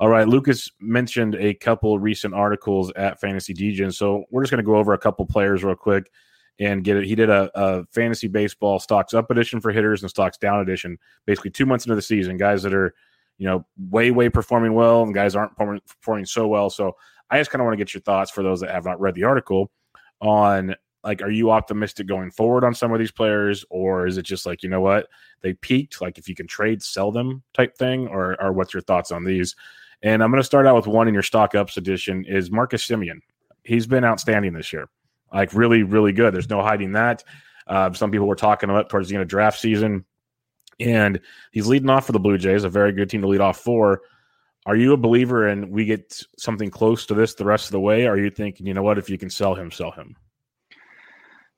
[0.00, 4.62] All right, Lucas mentioned a couple recent articles at Fantasy Degen, so we're just going
[4.62, 6.10] to go over a couple players real quick
[6.58, 7.04] and get it.
[7.04, 10.98] He did a, a, fantasy baseball stocks up edition for hitters and stocks down edition,
[11.26, 12.36] basically two months into the season.
[12.36, 12.94] Guys that are
[13.38, 16.70] you know, way, way performing well, and guys aren't performing so well.
[16.70, 16.96] So
[17.30, 19.14] I just kind of want to get your thoughts for those that have not read
[19.14, 19.70] the article
[20.20, 24.22] on like, are you optimistic going forward on some of these players, or is it
[24.22, 25.08] just like, you know what,
[25.42, 26.00] they peaked?
[26.00, 29.22] Like, if you can trade, sell them type thing, or, or what's your thoughts on
[29.22, 29.54] these?
[30.02, 32.86] And I'm going to start out with one in your stock ups edition is Marcus
[32.86, 33.18] Semien.
[33.64, 34.88] He's been outstanding this year,
[35.32, 36.32] like really, really good.
[36.32, 37.22] There's no hiding that.
[37.66, 40.04] Uh, some people were talking about towards the end of draft season
[40.80, 41.20] and
[41.52, 44.02] he's leading off for the Blue Jays, a very good team to lead off for.
[44.66, 47.80] Are you a believer in we get something close to this the rest of the
[47.80, 48.06] way?
[48.06, 50.16] Are you thinking, you know what, if you can sell him, sell him?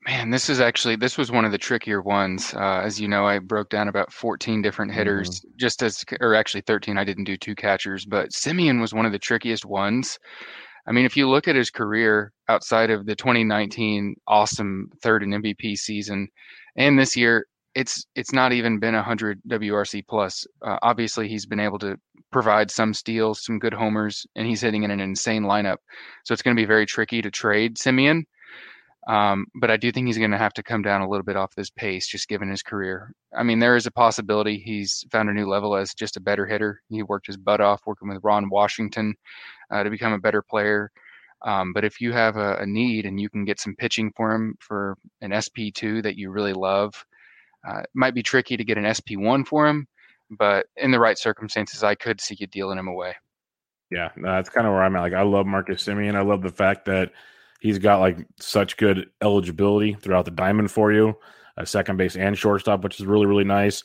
[0.06, 2.54] Man, this is actually this was one of the trickier ones.
[2.54, 5.48] Uh, as you know, I broke down about 14 different hitters, mm-hmm.
[5.56, 6.96] just as or actually 13.
[6.96, 10.18] I didn't do two catchers, but Semien was one of the trickiest ones.
[10.86, 15.34] I mean, if you look at his career outside of the 2019 awesome third and
[15.34, 16.28] MVP season,
[16.76, 20.46] and this year, it's it's not even been 100 WRC plus.
[20.62, 21.96] Uh, obviously, he's been able to
[22.32, 25.76] provide some steals, some good homers, and he's hitting in an insane lineup.
[26.24, 28.24] So it's going to be very tricky to trade Semien.
[29.06, 31.36] Um, but I do think he's going to have to come down a little bit
[31.36, 33.12] off this pace, just given his career.
[33.36, 36.46] I mean, there is a possibility he's found a new level as just a better
[36.46, 36.80] hitter.
[36.88, 39.14] He worked his butt off working with Ron Washington
[39.70, 40.90] uh, to become a better player.
[41.42, 44.32] Um, but if you have a, a, need and you can get some pitching for
[44.32, 47.04] him for an SP2 that you really love,
[47.66, 49.86] uh, it might be tricky to get an SP1 for him.
[50.30, 53.14] But in the right circumstances, I could see you dealing him away.
[53.90, 55.00] Yeah, that's kind of where I'm at.
[55.00, 56.16] Like, I love Marcus Semien.
[56.16, 57.12] I love the fact that
[57.60, 61.16] He's got like such good eligibility throughout the diamond for you,
[61.56, 63.82] a second base and shortstop, which is really really nice.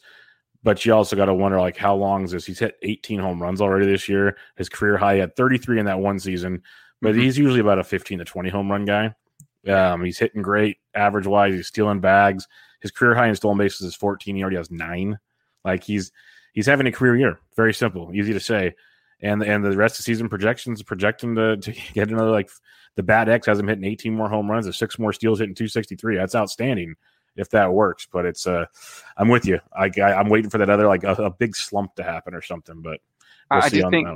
[0.63, 2.45] But you also got to wonder like how long is this?
[2.45, 4.37] He's hit 18 home runs already this year.
[4.57, 6.61] His career high at 33 in that one season,
[7.01, 7.21] but mm-hmm.
[7.21, 9.15] he's usually about a 15 to 20 home run guy.
[9.67, 11.53] Um, he's hitting great average wise.
[11.53, 12.47] He's stealing bags.
[12.81, 14.35] His career high in stolen bases is 14.
[14.35, 15.19] He already has nine.
[15.63, 16.11] Like he's
[16.53, 17.39] he's having a career year.
[17.55, 18.75] Very simple, easy to say.
[19.21, 22.49] And and the rest of the season projections projecting to, to get another like
[22.95, 25.55] the Bat X has him hitting 18 more home runs, and six more steals, hitting
[25.55, 26.17] 263.
[26.17, 26.95] That's outstanding
[27.35, 28.07] if that works.
[28.11, 28.65] But it's uh,
[29.17, 29.59] I'm with you.
[29.75, 32.41] I, I am waiting for that other like a, a, big slump to happen or
[32.41, 32.81] something.
[32.81, 32.99] But
[33.49, 34.07] we'll I do think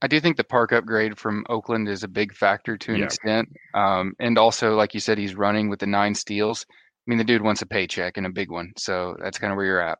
[0.00, 3.04] I do think the park upgrade from Oakland is a big factor to an yeah.
[3.06, 3.56] extent.
[3.74, 6.66] Um, and also, like you said, he's running with the nine steals.
[7.08, 9.56] I mean, the dude wants a paycheck and a big one, so that's kind of
[9.56, 9.98] where you're at.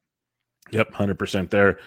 [0.73, 1.79] Yep, hundred percent there.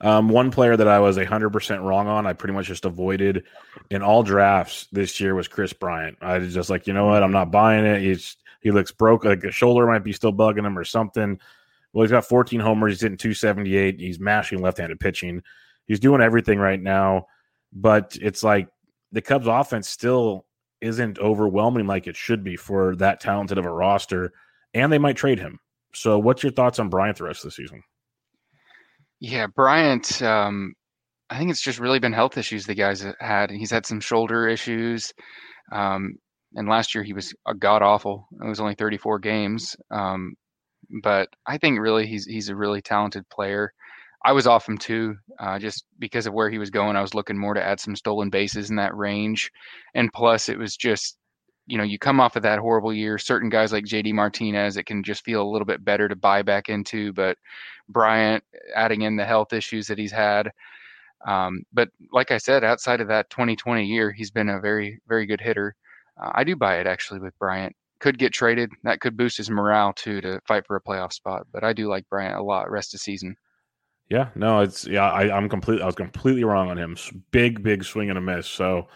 [0.00, 3.44] Um, one player that I was hundred percent wrong on, I pretty much just avoided
[3.90, 6.16] in all drafts this year was Kris Bryant.
[6.22, 8.00] I was just like, you know what, I'm not buying it.
[8.00, 11.38] He's he looks broke, like a shoulder might be still bugging him or something.
[11.92, 12.94] Well, he's got 14 homers.
[12.94, 14.00] He's hitting 278.
[14.00, 15.42] He's mashing left-handed pitching.
[15.86, 17.26] He's doing everything right now,
[17.72, 18.68] but it's like
[19.12, 20.46] the Cubs' offense still
[20.80, 24.32] isn't overwhelming like it should be for that talented of a roster,
[24.74, 25.58] and they might trade him.
[25.94, 27.82] So, what's your thoughts on Bryant the rest of the season?
[29.20, 30.22] Yeah, Bryant.
[30.22, 30.74] Um,
[31.28, 33.50] I think it's just really been health issues the guys had.
[33.50, 35.12] He's had some shoulder issues,
[35.72, 36.14] um,
[36.54, 38.26] and last year he was god awful.
[38.42, 40.34] It was only 34 games, um,
[41.02, 43.72] but I think really he's he's a really talented player.
[44.24, 46.96] I was off him too, uh, just because of where he was going.
[46.96, 49.50] I was looking more to add some stolen bases in that range,
[49.94, 51.16] and plus it was just
[51.70, 53.16] you know, you come off of that horrible year.
[53.16, 56.42] Certain guys like JD Martinez, it can just feel a little bit better to buy
[56.42, 57.12] back into.
[57.12, 57.38] But
[57.88, 58.42] Bryant,
[58.74, 60.50] adding in the health issues that he's had.
[61.26, 65.26] Um, but like I said, outside of that 2020 year, he's been a very, very
[65.26, 65.76] good hitter.
[66.20, 67.74] Uh, I do buy it actually with Bryant.
[68.00, 68.70] Could get traded.
[68.82, 71.46] That could boost his morale too to fight for a playoff spot.
[71.52, 73.36] But I do like Bryant a lot rest of season.
[74.08, 75.08] Yeah, no, it's yeah.
[75.08, 75.82] I, I'm completely.
[75.82, 76.96] I was completely wrong on him.
[77.30, 78.48] Big, big swing and a miss.
[78.48, 78.88] So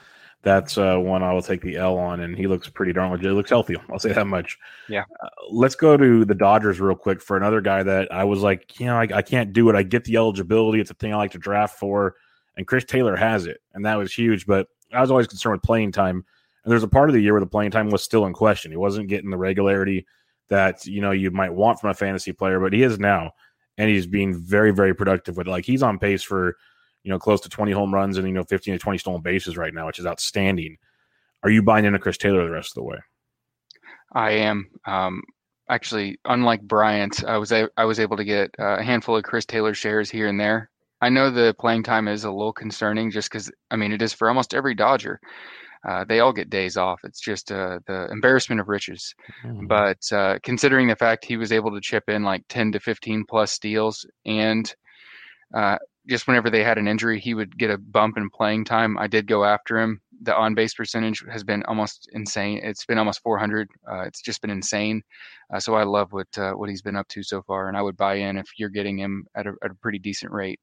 [0.45, 3.27] that's uh, one I will take the L on, and he looks pretty darn legit.
[3.27, 3.77] He looks healthy.
[3.91, 4.59] I'll say that much.
[4.89, 5.05] Yeah.
[5.23, 8.79] Uh, let's go to the Dodgers real quick for another guy that I was like,
[8.79, 9.75] you know, I, I, can't do it.
[9.75, 10.81] I get the eligibility.
[10.81, 12.17] It's a thing I like to draft for,
[12.57, 14.47] and Chris Taylor has it, and that was huge.
[14.47, 16.17] But I was always concerned with playing time,
[16.65, 18.71] and there's a part of the year where the playing time was still in question.
[18.71, 20.07] He wasn't getting the regularity
[20.49, 23.33] that you know you might want from a fantasy player, but he is now,
[23.79, 25.51] and he's being very, very productive with it.
[25.51, 26.57] Like he's on pace for
[27.05, 29.57] you know, close to 20 home runs and, you know, 15 to 20 stolen bases
[29.57, 30.79] right now, which is outstanding.
[31.43, 32.97] Are you buying into Chris Taylor the rest of the way?
[34.13, 34.71] I am.
[34.87, 35.23] Um,
[35.69, 39.45] actually, unlike Bryant, I was a- I was able to get a handful of Chris
[39.45, 40.71] Taylor shares here and there.
[41.01, 44.15] I know the playing time is a little concerning, just because I mean it is
[44.15, 45.21] for almost every Dodger.
[45.87, 47.01] Uh, they all get days off.
[47.05, 49.15] It's just uh, the embarrassment of riches.
[49.45, 49.67] Mm-hmm.
[49.67, 53.25] But uh, considering the fact he was able to chip in like 10 to 15
[53.29, 54.75] plus steals and
[55.55, 55.77] uh,
[56.09, 58.99] just whenever they had an injury, he would get a bump in playing time.
[58.99, 60.01] I did go after him.
[60.23, 62.61] The on base percentage has been almost insane.
[62.63, 63.69] It's been almost 400.
[63.91, 65.03] Uh, it's just been insane.
[65.53, 67.83] Uh, so I love what uh, what he's been up to so far, and I
[67.83, 70.61] would buy in if you're getting him at a, at a pretty decent rate.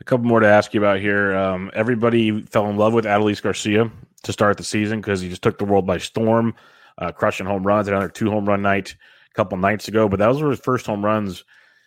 [0.00, 1.34] A couple more to ask you about here.
[1.36, 3.90] Um, everybody fell in love with Adolis Garcia
[4.22, 6.54] to start the season because he just took the world by storm,
[6.98, 7.88] uh, crushing home runs.
[7.88, 8.96] Another two home run night
[9.30, 11.44] a couple nights ago, but those were his first home runs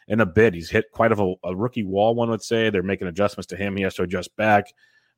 [0.09, 0.53] in a bit.
[0.53, 2.69] He's hit quite of a, a rookie wall, one would say.
[2.69, 3.77] They're making adjustments to him.
[3.77, 4.65] He has to adjust back.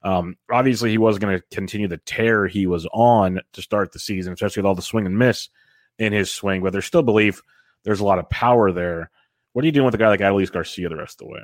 [0.04, 3.99] Um, obviously, he wasn't going to continue the tear he was on to start the
[3.99, 5.49] season, especially with all the swing and miss
[5.97, 6.62] in his swing.
[6.62, 7.41] But there's still belief
[7.84, 9.10] there's a lot of power there.
[9.54, 11.41] What are you doing with a guy like Adolis Garcia the rest of the way?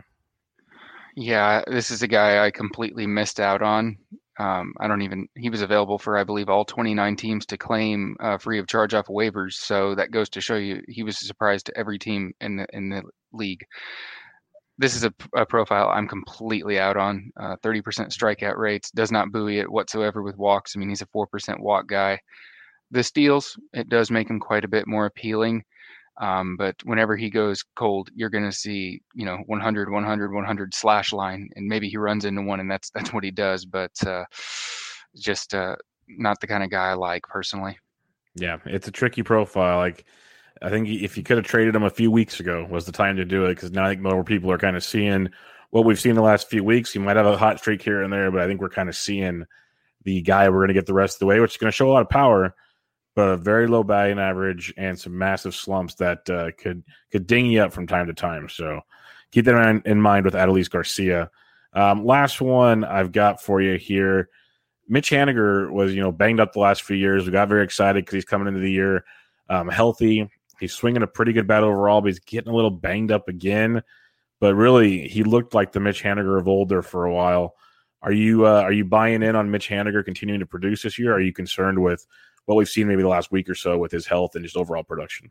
[1.15, 3.97] Yeah, this is a guy I completely missed out on.
[4.39, 5.27] Um, I don't even.
[5.35, 8.93] He was available for, I believe, all 29 teams to claim uh, free of charge
[8.93, 9.53] off waivers.
[9.53, 12.67] So that goes to show you he was a surprise to every team in the
[12.71, 13.65] in the league.
[14.77, 17.31] This is a, a profile I'm completely out on.
[17.39, 20.75] Uh, 30% strikeout rates does not buoy it whatsoever with walks.
[20.75, 21.25] I mean, he's a 4%
[21.59, 22.19] walk guy.
[22.91, 25.63] The steals it does make him quite a bit more appealing.
[26.19, 30.73] Um, but whenever he goes cold, you're going to see, you know, 100, 100, 100
[30.73, 33.65] slash line, and maybe he runs into one, and that's that's what he does.
[33.65, 34.25] But uh,
[35.15, 35.75] just uh,
[36.07, 37.77] not the kind of guy I like personally.
[38.35, 39.77] Yeah, it's a tricky profile.
[39.77, 40.05] Like,
[40.61, 43.17] I think if you could have traded him a few weeks ago, was the time
[43.17, 45.29] to do it because now I think more people are kind of seeing
[45.69, 46.93] what we've seen the last few weeks.
[46.93, 48.95] He might have a hot streak here and there, but I think we're kind of
[48.95, 49.45] seeing
[50.03, 51.75] the guy we're going to get the rest of the way, which is going to
[51.75, 52.55] show a lot of power
[53.17, 57.47] but a very low batting average and some massive slumps that uh, could could ding
[57.47, 58.47] you up from time to time.
[58.47, 58.79] So
[59.31, 61.31] keep that in, in mind with Adolis Garcia.
[61.73, 64.29] Um, last one I've got for you here.
[64.87, 67.25] Mitch Haniger was you know banged up the last few years.
[67.25, 69.03] We got very excited because he's coming into the year
[69.49, 70.29] um, healthy.
[70.59, 73.81] He's swinging a pretty good bat overall, but he's getting a little banged up again.
[74.39, 77.55] But really, he looked like the Mitch Haniger of older for a while.
[78.03, 81.15] Are you uh, are you buying in on Mitch Haniger continuing to produce this year?
[81.15, 82.05] are you concerned with
[82.47, 84.83] what we've seen maybe the last week or so with his health and just overall
[84.83, 85.29] production.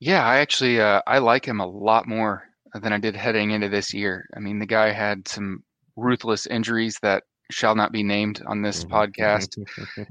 [0.00, 3.68] Yeah, I actually uh, I like him a lot more than I did heading into
[3.68, 4.28] this year.
[4.36, 5.62] I mean, the guy had some
[5.96, 8.94] ruthless injuries that shall not be named on this mm-hmm.
[8.94, 9.56] podcast,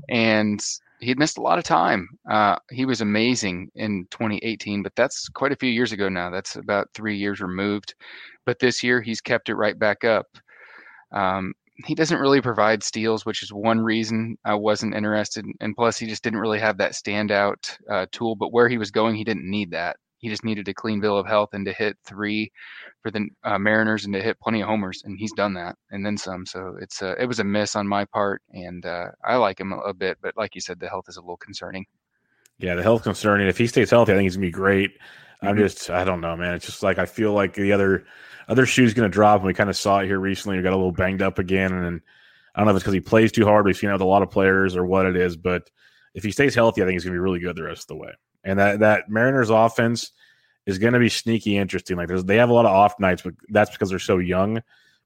[0.10, 0.62] and
[1.00, 2.08] he had missed a lot of time.
[2.30, 6.30] Uh, he was amazing in 2018, but that's quite a few years ago now.
[6.30, 7.94] That's about three years removed.
[8.46, 10.28] But this year, he's kept it right back up.
[11.12, 11.54] Um,
[11.86, 15.46] he doesn't really provide steals, which is one reason I wasn't interested.
[15.60, 18.36] And plus, he just didn't really have that standout uh, tool.
[18.36, 19.98] But where he was going, he didn't need that.
[20.20, 22.52] He just needed a clean bill of health and to hit three
[23.04, 26.04] for the uh, Mariners and to hit plenty of homers, and he's done that and
[26.04, 26.46] then some.
[26.46, 29.74] So it's a, it was a miss on my part, and uh, I like him
[29.74, 31.86] a, a bit, but like you said, the health is a little concerning.
[32.58, 33.48] Yeah, the health concerning.
[33.48, 34.98] If he stays healthy, I think he's gonna be great.
[35.38, 35.48] Mm-hmm.
[35.48, 36.56] I'm just, I don't know, man.
[36.56, 38.06] It's just like I feel like the other
[38.48, 39.40] other shoe's going to drop.
[39.40, 40.58] And we kind of saw it here recently.
[40.58, 41.74] He got a little banged up again.
[41.74, 42.02] And
[42.56, 43.66] I don't know if it's because he plays too hard.
[43.66, 45.36] We've seen it with a lot of players or what it is.
[45.36, 45.70] But
[46.14, 47.88] if he stays healthy, I think he's going to be really good the rest of
[47.88, 48.12] the way.
[48.44, 50.12] And that, that Mariners offense
[50.66, 51.98] is going to be sneaky interesting.
[51.98, 54.62] Like they have a lot of off nights, but that's because they're so young.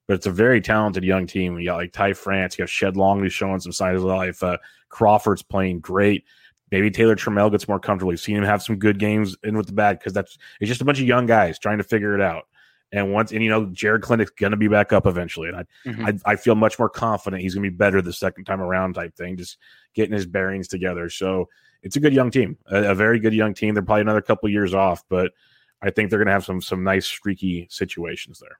[0.07, 1.57] But it's a very talented young team.
[1.59, 4.43] You got like Ty France, you got Shed Long who's showing some signs of life.
[4.43, 4.57] Uh,
[4.89, 6.25] Crawford's playing great.
[6.71, 8.09] Maybe Taylor Trammell gets more comfortable.
[8.09, 10.81] We've seen him have some good games in with the bat because that's it's just
[10.81, 12.47] a bunch of young guys trying to figure it out.
[12.93, 15.49] And once, and you know, Jarred Kelenic going to be back up eventually.
[15.49, 16.05] And I, mm-hmm.
[16.05, 18.95] I, I, feel much more confident he's going to be better the second time around
[18.95, 19.57] type thing, just
[19.93, 21.09] getting his bearings together.
[21.09, 21.47] So
[21.83, 23.73] it's a good young team, a, a very good young team.
[23.73, 25.31] They're probably another couple years off, but
[25.81, 28.59] I think they're going to have some, some nice streaky situations there.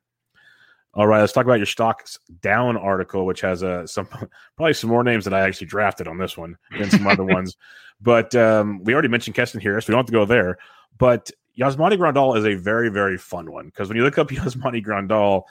[0.93, 4.07] All right, let's talk about your stocks down article, which has uh, some
[4.57, 7.55] probably some more names that I actually drafted on this one than some other ones.
[8.01, 10.57] But um, we already mentioned Keston Hiura, so we don't have to go there.
[10.97, 14.85] But Yasmani Grandal is a very, very fun one because when you look up Yasmani
[14.85, 15.43] Grandal,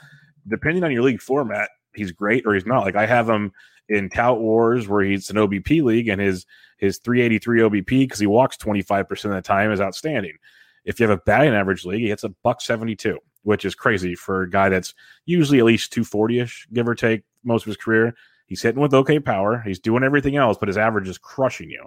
[0.49, 2.85] depending on your league format, he's great or he's not.
[2.85, 3.53] Like I have him
[3.89, 6.47] in Tout Wars where he's an OBP league and his
[6.79, 10.37] his 383 OBP because he walks 25% of the time is outstanding.
[10.85, 14.15] If you have a batting average league, he hits a buck 72, which is crazy
[14.15, 14.95] for a guy that's
[15.27, 18.15] usually at least 240 ish, give or take, most of his career.
[18.47, 19.63] He's hitting with okay power.
[19.65, 21.87] He's doing everything else, but his average is crushing you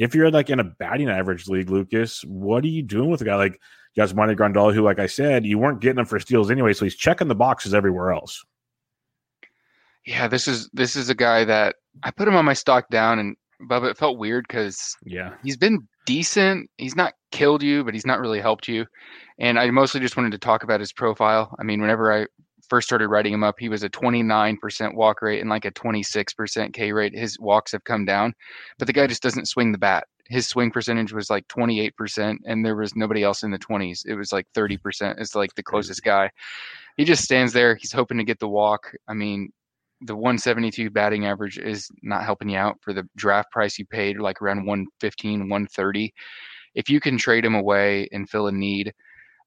[0.00, 3.24] if you're like in a batting average league, Lucas, what are you doing with a
[3.26, 3.60] guy like
[3.98, 6.96] Yasmani Grandal, who, like I said, you weren't getting him for steals anyway, so he's
[6.96, 8.42] checking the boxes everywhere else.
[10.06, 13.18] Yeah, this is this is a guy that I put him on my stock down,
[13.18, 13.36] and
[13.68, 16.70] Bubba, it felt weird because yeah, he's been decent.
[16.78, 18.86] He's not killed you, but he's not really helped you.
[19.38, 21.54] And I mostly just wanted to talk about his profile.
[21.58, 22.26] I mean, whenever I
[22.68, 26.72] first started writing him up, he was a 29% walk rate and like a 26%
[26.72, 27.14] K rate.
[27.14, 28.32] His walks have come down,
[28.78, 30.04] but the guy just doesn't swing the bat.
[30.28, 34.02] His swing percentage was like 28%, and there was nobody else in the 20s.
[34.06, 35.20] It was like 30%.
[35.20, 36.30] It's like the closest guy.
[36.96, 37.74] He just stands there.
[37.74, 38.92] He's hoping to get the walk.
[39.08, 39.50] I mean,
[40.02, 44.18] the 172 batting average is not helping you out for the draft price you paid,
[44.18, 46.14] like around 115, 130.
[46.74, 48.92] If you can trade him away and fill a need,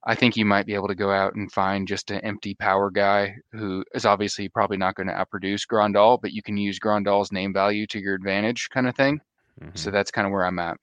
[0.05, 2.91] I think you might be able to go out and find just an empty power
[2.91, 7.31] guy who is obviously probably not going to outproduce Grandal, but you can use Grandal's
[7.31, 9.21] name value to your advantage, kind of thing.
[9.61, 9.75] Mm-hmm.
[9.75, 10.77] So that's kind of where I'm at.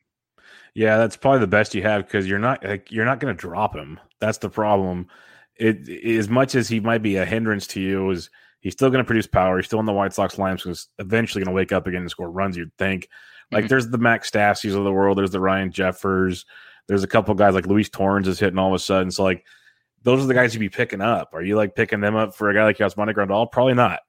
[0.74, 3.38] Yeah, that's probably the best you have because you're not like you're not going to
[3.38, 3.98] drop him.
[4.20, 5.08] That's the problem.
[5.56, 9.02] It as much as he might be a hindrance to you, is he's still going
[9.02, 9.56] to produce power.
[9.58, 12.02] He's still in the White Sox lineup, so he's eventually going to wake up again
[12.02, 12.56] and score runs.
[12.56, 13.08] You'd think.
[13.52, 13.68] Like mm-hmm.
[13.68, 15.18] there's the Max Stassies of the world.
[15.18, 16.44] There's the Ryan Jeffers
[16.90, 19.12] there's a couple guys like Luis Torrens is hitting all of a sudden.
[19.12, 19.46] So like
[20.02, 21.30] those are the guys you'd be picking up.
[21.32, 23.50] Are you like picking them up for a guy like Yasmani Grandal?
[23.52, 24.00] Probably not.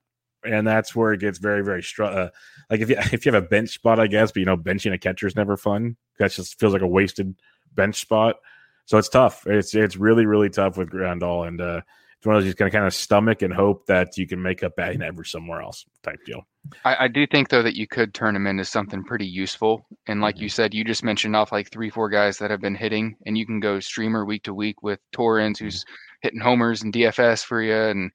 [0.44, 2.30] And that's where it gets very, very str- uh,
[2.72, 4.94] like if you if you have a bench spot, I guess, but you know, benching
[4.94, 5.96] a catcher is never fun.
[6.18, 7.36] That just feels like a wasted
[7.76, 8.38] bench spot.
[8.86, 9.46] So it's tough.
[9.46, 11.48] It's it's really, really tough with Grandal.
[11.48, 11.82] And uh
[12.18, 14.64] it's one of those you can kind of stomach and hope that you can make
[14.64, 16.48] up batting average somewhere else type deal.
[16.86, 19.86] I, I, do think though that you could turn him into something pretty useful.
[20.08, 20.44] And like mm-hmm.
[20.44, 23.38] you said, you just mentioned off like three, four guys that have been hitting, and
[23.38, 25.94] you can go streamer week to week with Torrens, who's mm-hmm.
[26.22, 28.12] hitting homers and DFS for you, and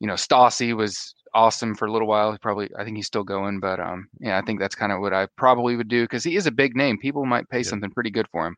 [0.00, 2.32] you know Stassi was awesome for a little while.
[2.32, 5.00] He probably, I think he's still going, but um, yeah, I think that's kind of
[5.00, 6.98] what I probably would do because he is a big name.
[6.98, 7.64] People might pay yeah.
[7.64, 8.56] something pretty good for him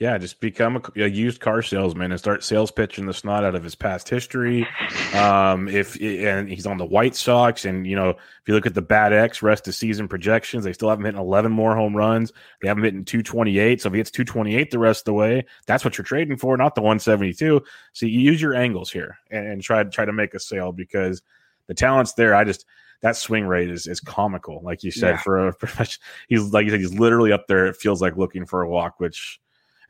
[0.00, 3.54] yeah, just become a, a, used car salesman and start sales pitching the snot out
[3.54, 4.66] of his past history.
[5.14, 8.74] Um, if and he's on the White Sox, and you know, if you look at
[8.74, 12.32] the Bat X rest of season projections, they still haven't hit 11 more home runs.
[12.60, 13.80] They haven't hit 228.
[13.80, 16.56] So if he hits 228 the rest of the way, that's what you're trading for,
[16.56, 17.62] not the 172.
[17.92, 21.22] So you use your angles here and, and try try to make a sale because
[21.68, 22.34] the talent's there.
[22.34, 22.66] I just
[23.02, 25.10] that swing rate is is comical, like you said.
[25.10, 25.20] Yeah.
[25.20, 27.66] For a professional, he's like you said, he's literally up there.
[27.66, 29.38] It feels like looking for a walk, which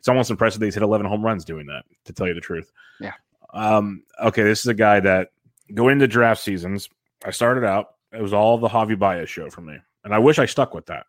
[0.04, 2.40] it's almost impressive that he's hit 11 home runs doing that, to tell you the
[2.42, 2.70] truth.
[3.00, 3.14] Yeah.
[3.54, 5.30] Um, okay, this is a guy that
[5.72, 6.90] going into draft seasons,
[7.24, 9.78] I started out, it was all the Javi Baez show for me.
[10.04, 11.06] And I wish I stuck with that.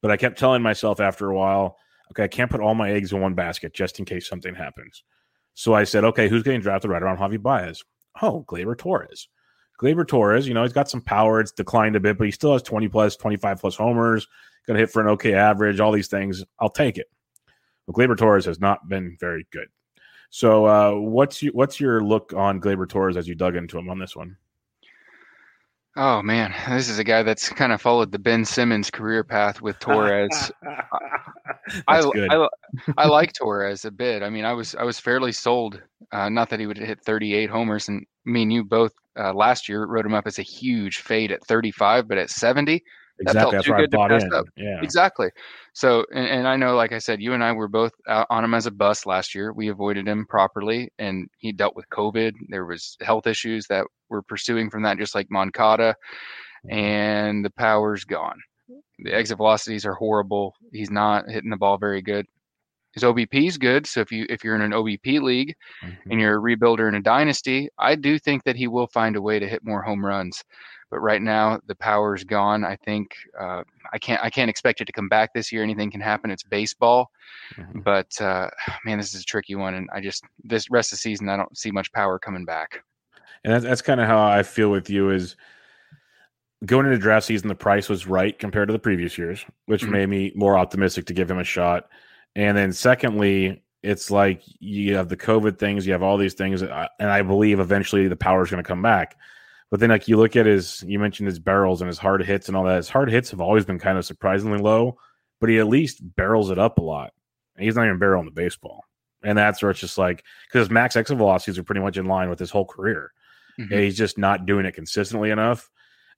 [0.00, 1.76] But I kept telling myself after a while,
[2.10, 5.02] okay, I can't put all my eggs in one basket just in case something happens.
[5.52, 7.84] So I said, okay, who's getting drafted right around Javi Baez?
[8.22, 9.28] Oh, Gleyber Torres.
[9.78, 11.38] Gleyber Torres, you know, he's got some power.
[11.38, 14.26] It's declined a bit, but he still has 20 plus, 25 plus homers,
[14.66, 16.42] going to hit for an okay average, all these things.
[16.58, 17.08] I'll take it.
[17.86, 19.68] But Gleyber Torres has not been very good.
[20.30, 23.90] So, uh, what's you, what's your look on Gleyber Torres as you dug into him
[23.90, 24.36] on this one?
[25.94, 29.60] Oh man, this is a guy that's kind of followed the Ben Simmons career path
[29.60, 30.50] with Torres.
[31.86, 32.48] I, I,
[32.96, 34.22] I, like Torres a bit.
[34.22, 35.82] I mean, I was I was fairly sold.
[36.10, 39.68] Uh, not that he would hit 38 homers, and me and you both uh, last
[39.68, 42.82] year wrote him up as a huge fade at 35, but at 70,
[43.22, 43.56] Exactly.
[43.56, 44.32] That's where I bought in.
[44.32, 44.46] Up.
[44.56, 44.80] Yeah.
[44.82, 45.30] Exactly.
[45.72, 48.54] So, and, and, I know, like I said, you and I were both on him
[48.54, 49.52] as a bus last year.
[49.52, 52.32] We avoided him properly, and he dealt with COVID.
[52.48, 55.94] There was health issues that were pursuing from that, just like Moncada,
[56.66, 56.78] mm-hmm.
[56.78, 58.38] and the power's gone.
[58.98, 60.54] The exit velocities are horrible.
[60.72, 62.26] He's not hitting the ball very good.
[62.92, 63.86] His OBP is good.
[63.86, 66.10] So if you if you're in an OBP league mm-hmm.
[66.10, 69.22] and you're a rebuilder in a dynasty, I do think that he will find a
[69.22, 70.44] way to hit more home runs
[70.92, 72.64] but right now the power's gone.
[72.64, 73.62] I think uh,
[73.94, 75.62] I can't I can't expect it to come back this year.
[75.62, 76.30] Anything can happen.
[76.30, 77.10] It's baseball,
[77.56, 77.80] mm-hmm.
[77.80, 78.50] but uh,
[78.84, 79.72] man, this is a tricky one.
[79.74, 82.84] And I just this rest of the season I don't see much power coming back.
[83.42, 85.34] And that's, that's kind of how I feel with you is
[86.66, 87.48] going into draft season.
[87.48, 89.92] The price was right compared to the previous years, which mm-hmm.
[89.92, 91.88] made me more optimistic to give him a shot.
[92.36, 96.60] And then secondly, it's like you have the COVID things, you have all these things,
[96.60, 99.16] and I believe eventually the power is going to come back.
[99.72, 102.48] But then, like you look at his, you mentioned his barrels and his hard hits
[102.48, 102.76] and all that.
[102.76, 104.98] His hard hits have always been kind of surprisingly low,
[105.40, 107.14] but he at least barrels it up a lot.
[107.56, 108.84] And he's not even barreling the baseball,
[109.24, 112.28] and that's where it's just like because max exit velocities are pretty much in line
[112.28, 113.12] with his whole career.
[113.58, 113.78] Mm-hmm.
[113.78, 115.70] he's just not doing it consistently enough,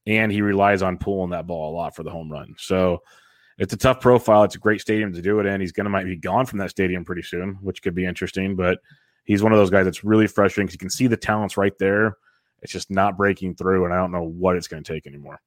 [0.04, 2.56] and he relies on pulling that ball a lot for the home run.
[2.58, 3.02] So
[3.58, 4.42] it's a tough profile.
[4.42, 5.60] It's a great stadium to do it in.
[5.60, 8.56] He's going to might be gone from that stadium pretty soon, which could be interesting.
[8.56, 8.80] But
[9.22, 11.78] he's one of those guys that's really frustrating because you can see the talents right
[11.78, 12.16] there
[12.64, 15.40] it's just not breaking through, and I don't know what it's going to take anymore.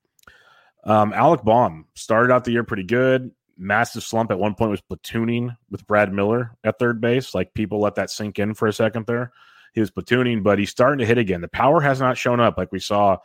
[0.84, 3.32] Um, Alec Bohm started out the year pretty good.
[3.58, 7.34] Massive slump at one point was platooning with Brad Miller at third base.
[7.34, 9.34] Like people let that sink in for a second there.
[9.74, 11.42] He was platooning, but he's starting to hit again.
[11.42, 13.18] The power has not shown up like we saw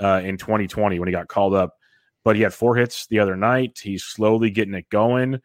[0.00, 1.76] uh, in 2020 when he got called up.
[2.24, 3.78] But he had four hits the other night.
[3.82, 5.40] He's slowly getting it going.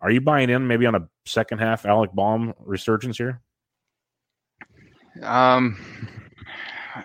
[0.00, 3.40] Are you buying in maybe on a second half Alec Bohm resurgence here?
[5.22, 5.78] Um,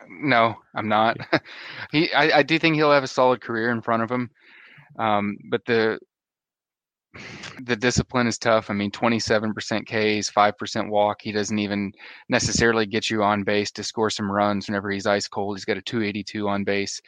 [0.07, 1.17] no, I'm not.
[1.91, 4.29] he, I, I, do think he'll have a solid career in front of him,
[4.97, 5.99] um, but the
[7.63, 8.69] the discipline is tough.
[8.69, 9.53] I mean, 27%
[9.85, 11.21] Ks, 5% walk.
[11.21, 11.91] He doesn't even
[12.29, 15.57] necessarily get you on base to score some runs whenever he's ice cold.
[15.57, 17.01] He's got a 282 on base.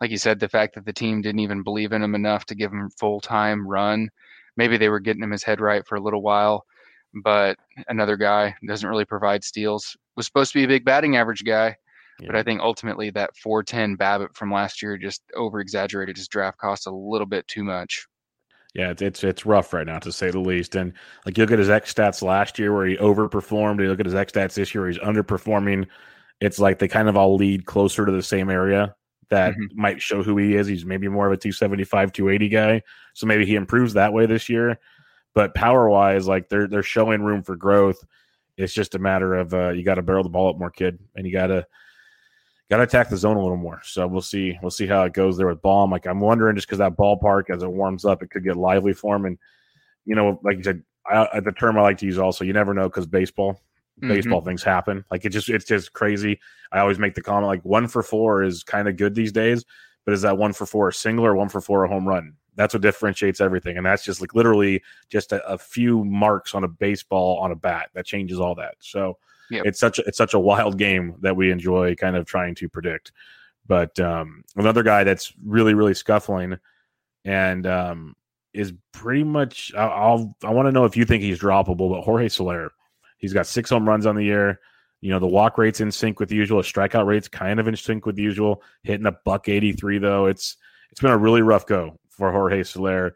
[0.00, 2.54] Like you said, the fact that the team didn't even believe in him enough to
[2.54, 4.08] give him full time run.
[4.56, 6.64] Maybe they were getting him his head right for a little while,
[7.22, 7.56] but
[7.88, 9.96] another guy doesn't really provide steals.
[10.16, 11.76] Was supposed to be a big batting average guy
[12.20, 12.28] yeah.
[12.28, 16.58] But I think ultimately that 410 BABIP from last year just over exaggerated his draft
[16.58, 18.06] cost a little bit too much.
[18.74, 20.76] Yeah, it's, it's it's rough right now to say the least.
[20.76, 20.94] And
[21.26, 23.82] like you look at his X stats last year where he overperformed.
[23.82, 25.86] You look at his X stats this year, where he's underperforming.
[26.40, 28.94] It's like they kind of all lead closer to the same area
[29.28, 29.80] that mm-hmm.
[29.80, 30.66] might show who he is.
[30.66, 32.82] He's maybe more of a 275, 280 guy.
[33.14, 34.78] So maybe he improves that way this year.
[35.34, 38.02] But power wise, like they're they're showing room for growth
[38.56, 40.98] It's just a matter of uh, you got to barrel the ball up more, kid,
[41.14, 41.66] and you got to
[42.70, 43.80] got to attack the zone a little more.
[43.84, 44.58] So we'll see.
[44.62, 45.90] We'll see how it goes there with Bohm.
[45.90, 48.92] Like I'm wondering, just because that ballpark as it warms up, it could get lively
[48.92, 49.26] for him.
[49.26, 49.38] And
[50.04, 52.74] you know, like you said, I, the term I like to use also, you never
[52.74, 54.08] know because baseball, mm-hmm.
[54.08, 55.04] baseball things happen.
[55.10, 56.40] Like it just, it's just crazy.
[56.70, 59.64] I always make the comment like one for four is kind of good these days,
[60.04, 62.34] but is that one for four a single or one for four a home run?
[62.54, 66.64] That's what differentiates everything, and that's just like literally just a, a few marks on
[66.64, 68.74] a baseball on a bat that changes all that.
[68.78, 69.16] So
[69.52, 69.66] yep.
[69.66, 72.68] it's such a, it's such a wild game that we enjoy kind of trying to
[72.68, 73.12] predict.
[73.66, 76.58] But um, another guy that's really really scuffling,
[77.24, 78.16] and um,
[78.52, 79.72] is pretty much.
[79.76, 82.72] I'll, I'll I want to know if you think he's droppable, but Jorge Soler,
[83.18, 84.60] he's got six home runs on the year.
[85.00, 86.62] You know the walk rate's in sync with the usual.
[86.62, 88.62] The strikeout rate's kind of in sync with the usual.
[88.82, 90.26] Hitting a buck eighty three though.
[90.26, 90.56] It's
[90.90, 93.14] it's been a really rough go for Jorge Soler.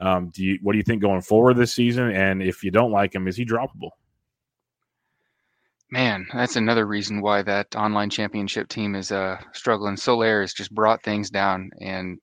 [0.00, 2.10] Um, do you what do you think going forward this season?
[2.10, 3.90] And if you don't like him, is he droppable?
[5.90, 9.96] Man, that's another reason why that online championship team is uh, struggling.
[9.96, 12.18] Soler has just brought things down, and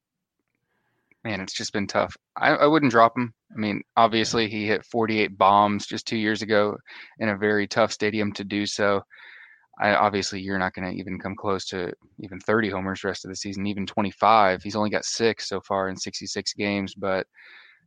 [1.24, 2.16] man, it's just been tough.
[2.38, 3.34] I, I wouldn't drop him.
[3.51, 6.78] I mean, obviously, he hit 48 bombs just two years ago
[7.18, 9.01] in a very tough stadium to do so.
[9.82, 13.30] I, obviously, you're not going to even come close to even 30 homers rest of
[13.30, 14.61] the season, even 25.
[14.61, 17.26] He's only got six so far in 66 games, but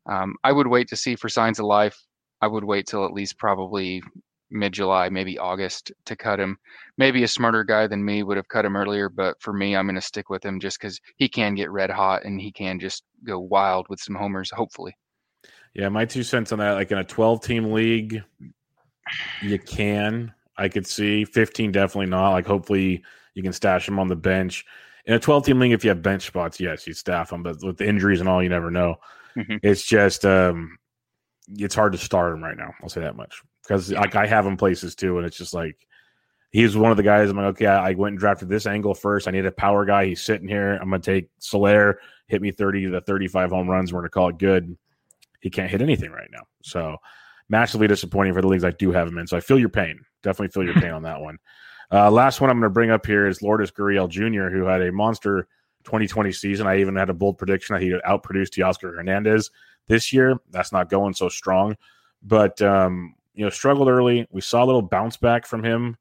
[0.06, 1.96] um, I would wait to see for signs of life.
[2.40, 4.02] I would wait till at least probably
[4.50, 6.58] mid July, maybe August to cut him.
[6.96, 9.86] Maybe a smarter guy than me would have cut him earlier, but for me, I'm
[9.86, 12.78] going to stick with him just because he can get red hot and he can
[12.78, 14.96] just go wild with some homers, hopefully.
[15.74, 18.22] Yeah, my two cents on that, like in a 12 team league,
[19.42, 20.32] you can.
[20.56, 22.32] I could see 15, definitely not.
[22.32, 24.64] Like, hopefully, you can stash him on the bench.
[25.06, 27.62] In a 12 team league, if you have bench spots, yes, you staff them, but
[27.62, 28.96] with the injuries and all, you never know.
[29.36, 29.56] Mm-hmm.
[29.62, 30.78] It's just, um,
[31.48, 32.74] it's hard to start him right now.
[32.82, 35.76] I'll say that much because like I have him places too, and it's just like
[36.50, 37.28] he's one of the guys.
[37.28, 39.28] I'm like, okay, I, went and drafted this angle first.
[39.28, 40.06] I need a power guy.
[40.06, 40.74] He's sitting here.
[40.76, 43.92] I'm gonna take Soler, hit me 30 to 35 home runs.
[43.92, 44.76] We're gonna call it good.
[45.40, 46.96] He can't hit anything right now, so
[47.48, 49.26] massively disappointing for the leagues I do have him in.
[49.26, 50.00] So I feel your pain.
[50.22, 51.38] Definitely feel your pain on that one.
[51.90, 54.82] Uh, last one I'm going to bring up here is Lourdes Gurriel Jr., who had
[54.82, 55.48] a monster
[55.84, 56.66] 2020 season.
[56.66, 59.50] I even had a bold prediction that he outproduced Teoscar Hernandez
[59.86, 60.38] this year.
[60.50, 61.76] That's not going so strong,
[62.22, 64.26] but um, you know, struggled early.
[64.32, 65.96] We saw a little bounce back from him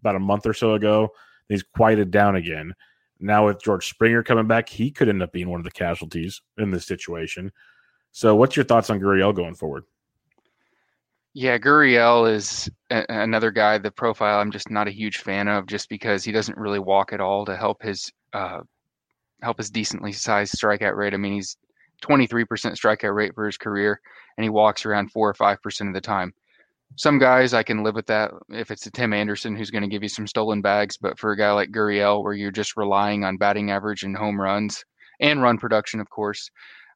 [0.00, 1.08] about a month or so ago.
[1.48, 2.72] He's quieted down again.
[3.18, 6.40] Now with George Springer coming back, he could end up being one of the casualties
[6.58, 7.50] in this situation.
[8.12, 9.82] So, what's your thoughts on Gurriel going forward?
[11.34, 13.78] Yeah, Gurriel is a- another guy.
[13.78, 17.12] The profile I'm just not a huge fan of, just because he doesn't really walk
[17.12, 18.60] at all to help his uh,
[19.42, 21.14] help his decently sized strikeout rate.
[21.14, 21.56] I mean, he's
[22.02, 24.00] 23% strikeout rate for his career,
[24.36, 26.32] and he walks around four or five percent of the time
[26.94, 29.88] some guys I can live with that if it's a Tim Anderson who's going to
[29.88, 33.24] give you some stolen bags, but for a guy like Gurriel, where you're just relying
[33.24, 34.84] on batting average and home runs
[35.20, 36.50] and run production, of course,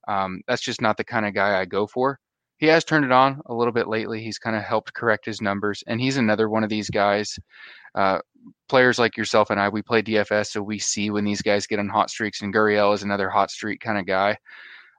[0.09, 2.19] um, that's just not the kind of guy I go for.
[2.59, 4.23] He has turned it on a little bit lately.
[4.23, 7.39] He's kind of helped correct his numbers, and he's another one of these guys.
[7.95, 8.21] Uh,
[8.69, 11.79] players like yourself and I, we play DFS, so we see when these guys get
[11.79, 14.37] on hot streaks, and Gurriel is another hot streak kind of guy.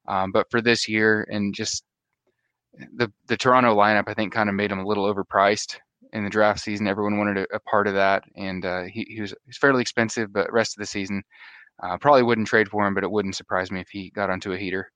[0.07, 1.83] Um, but for this year, and just
[2.74, 5.78] the the Toronto lineup, I think, kind of made him a little overpriced
[6.13, 6.88] in the draft season.
[6.88, 10.32] Everyone wanted a, a part of that, and uh, he, he was he's fairly expensive.
[10.34, 11.24] But rest of the season,
[11.84, 12.93] uh, probably wouldn't trade for him.
[12.93, 14.91] But it wouldn't surprise me if he got onto a heater.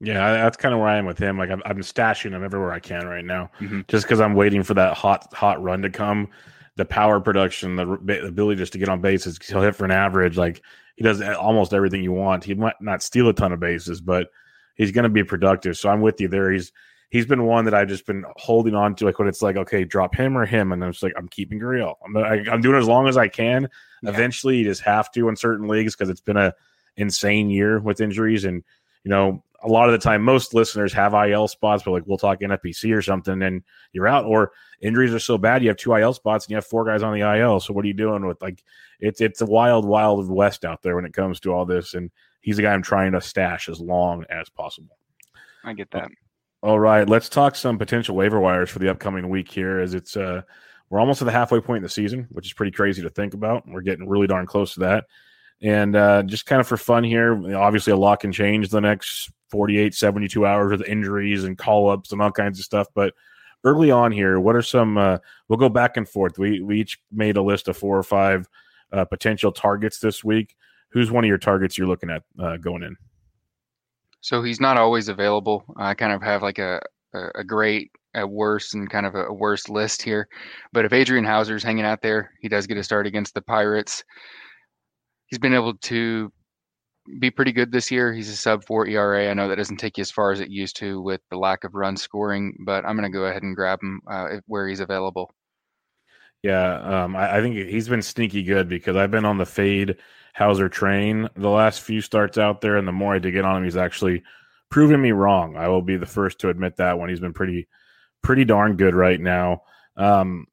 [0.00, 1.36] Yeah, that's kind of where I am with him.
[1.36, 3.82] Like I'm, I'm stashing him everywhere I can right now, mm-hmm.
[3.86, 6.28] just because I'm waiting for that hot hot run to come.
[6.76, 9.90] The power production, the, the ability just to get on bases, he'll hit for an
[9.90, 10.38] average.
[10.38, 10.62] Like
[10.96, 12.44] he does almost everything you want.
[12.44, 14.28] He might not steal a ton of bases, but
[14.76, 15.76] he's going to be productive.
[15.76, 16.50] So I'm with you there.
[16.50, 16.72] He's
[17.10, 19.04] he's been one that I've just been holding on to.
[19.04, 21.60] Like when it's like, okay, drop him or him, and I'm just like, I'm keeping
[21.60, 21.96] Gurriel.
[22.04, 23.68] I'm, I, am i am doing as long as I can.
[24.02, 24.10] Yeah.
[24.10, 26.54] Eventually, you just have to in certain leagues because it's been a
[26.96, 28.62] insane year with injuries, and
[29.04, 32.16] you know, a lot of the time, most listeners have IL spots, but like we'll
[32.16, 35.94] talk NFBC or something, and you're out, or injuries are so bad you have two
[35.94, 37.60] IL spots and you have four guys on the IL.
[37.60, 38.62] So what are you doing with like
[39.00, 42.10] it's it's a wild, wild west out there when it comes to all this, and
[42.40, 44.96] he's a guy I'm trying to stash as long as possible.
[45.64, 46.10] I get that.
[46.62, 50.16] All right, let's talk some potential waiver wires for the upcoming week here as it's
[50.16, 50.42] uh
[50.90, 53.32] we're almost at the halfway point in the season, which is pretty crazy to think
[53.32, 53.66] about.
[53.66, 55.06] We're getting really darn close to that.
[55.62, 59.30] And uh, just kind of for fun here, obviously a lot can change the next
[59.50, 62.88] 48, 72 hours with injuries and call ups and all kinds of stuff.
[62.92, 63.14] But
[63.62, 66.38] early on here, what are some, uh, we'll go back and forth.
[66.38, 68.48] We, we each made a list of four or five
[68.92, 70.56] uh, potential targets this week.
[70.88, 72.96] Who's one of your targets you're looking at uh, going in?
[74.20, 75.64] So he's not always available.
[75.76, 76.80] I kind of have like a
[77.12, 80.28] a, great a worse, and kind of a, worse list here.
[80.72, 84.04] But if Adrian Houser's hanging out there, he does get a start against the Pirates.
[85.26, 86.32] He's been able to
[87.18, 88.12] be pretty good this year.
[88.12, 89.30] He's a sub four ERA.
[89.30, 91.64] I know that doesn't take you as far as it used to with the lack
[91.64, 94.80] of run scoring, but I'm going to go ahead and grab him uh, where he's
[94.80, 95.32] available.
[96.42, 99.96] Yeah, um, I, I, think he's been sneaky good because I've been on the fade
[100.32, 103.58] Houser train the last few starts out there, and the more I dig in on
[103.58, 104.22] him, he's actually
[104.70, 105.56] proven me wrong.
[105.56, 107.68] I will be the first to admit that when he's been pretty,
[108.22, 109.62] pretty darn good right now.
[109.96, 110.46] Um,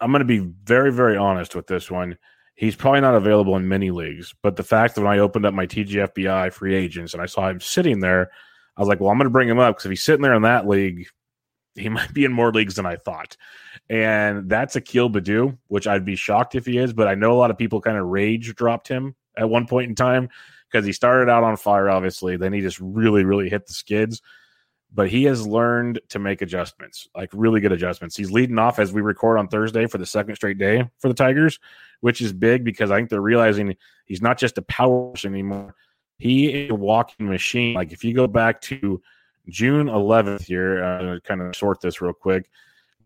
[0.00, 2.16] I'm going to be very, very honest with this one.
[2.54, 5.54] He's probably not available in many leagues, but the fact that when I opened up
[5.54, 8.30] my TGFBI free agents and I saw him sitting there,
[8.76, 10.34] I was like, well, I'm going to bring him up because if he's sitting there
[10.34, 11.06] in that league,
[11.74, 13.36] he might be in more leagues than I thought.
[13.88, 17.38] And that's Akil Baddoo, which I'd be shocked if he is, but I know a
[17.38, 20.28] lot of people kind of rage dropped him at one point in time
[20.70, 22.36] because he started out on fire, obviously.
[22.36, 24.22] Then he just really, really hit the skids.
[24.94, 28.14] But he has learned to make adjustments, like really good adjustments.
[28.14, 31.14] He's leading off as we record on Thursday for the second straight day for the
[31.14, 31.58] Tigers,
[32.00, 35.74] which is big because I think they're realizing he's not just a power anymore.
[36.18, 37.74] He is a walking machine.
[37.74, 39.00] Like if you go back to
[39.48, 42.50] June 11th here, uh, kind of sort this real quick.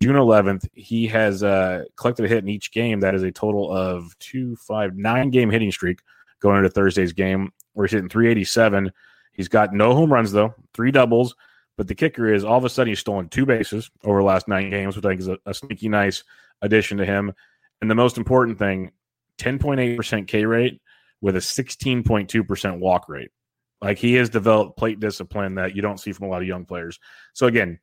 [0.03, 3.01] June 11th, he has uh, collected a hit in each game.
[3.01, 6.01] That is a total of two, five, nine game hitting streak
[6.41, 8.93] going into Thursday's game, where he's hitting 387.
[9.33, 11.35] He's got no home runs, though, three doubles.
[11.77, 14.49] But the kicker is all of a sudden he's stolen two bases over the last
[14.49, 16.25] nine games, which I think is a, a sneaky nice
[16.63, 17.33] addition to him.
[17.81, 18.93] And the most important thing
[19.39, 20.81] 10.8% K rate
[21.21, 23.31] with a 16.2% walk rate.
[23.83, 26.65] Like he has developed plate discipline that you don't see from a lot of young
[26.65, 26.99] players.
[27.35, 27.79] So again,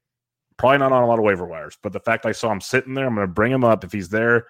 [0.58, 2.94] probably not on a lot of waiver wires, but the fact I saw him sitting
[2.94, 4.48] there, I'm going to bring him up if he's there.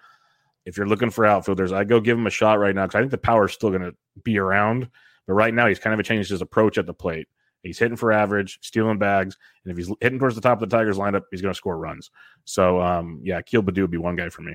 [0.64, 3.00] If you're looking for outfielders, I go give him a shot right now because I
[3.02, 4.88] think the power is still going to be around.
[5.26, 7.28] But right now, he's kind of changed his approach at the plate.
[7.62, 10.76] He's hitting for average, stealing bags, and if he's hitting towards the top of the
[10.76, 12.10] Tigers lineup, he's going to score runs.
[12.44, 14.54] So, um, yeah, Keel Baddoo would be one guy for me.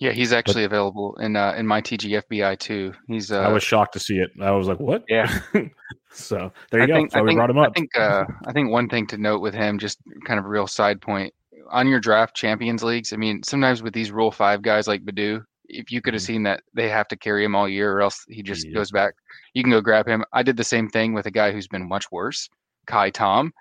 [0.00, 2.92] Yeah, he's actually but, available in uh, in my TGFBI too.
[3.06, 3.30] He's.
[3.30, 4.30] Uh, I was shocked to see it.
[4.40, 5.32] I was like, "What?" Yeah.
[6.12, 6.94] so there you I go.
[6.94, 7.70] Think, so we brought him up.
[7.70, 7.96] I think.
[7.96, 11.00] Uh, I think one thing to note with him, just kind of a real side
[11.00, 11.32] point
[11.70, 13.12] on your draft champions leagues.
[13.12, 16.26] I mean, sometimes with these Rule Five guys like Baddoo, if you could have mm-hmm.
[16.26, 18.74] seen that they have to carry him all year, or else he just yeah.
[18.74, 19.14] goes back.
[19.54, 20.24] You can go grab him.
[20.32, 22.48] I did the same thing with a guy who's been much worse,
[22.88, 23.52] Ka'ai Tom,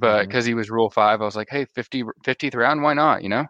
[0.00, 0.50] but because mm-hmm.
[0.50, 3.46] he was Rule Five, I was like, "Hey, 50, 50th round, why not?" You know.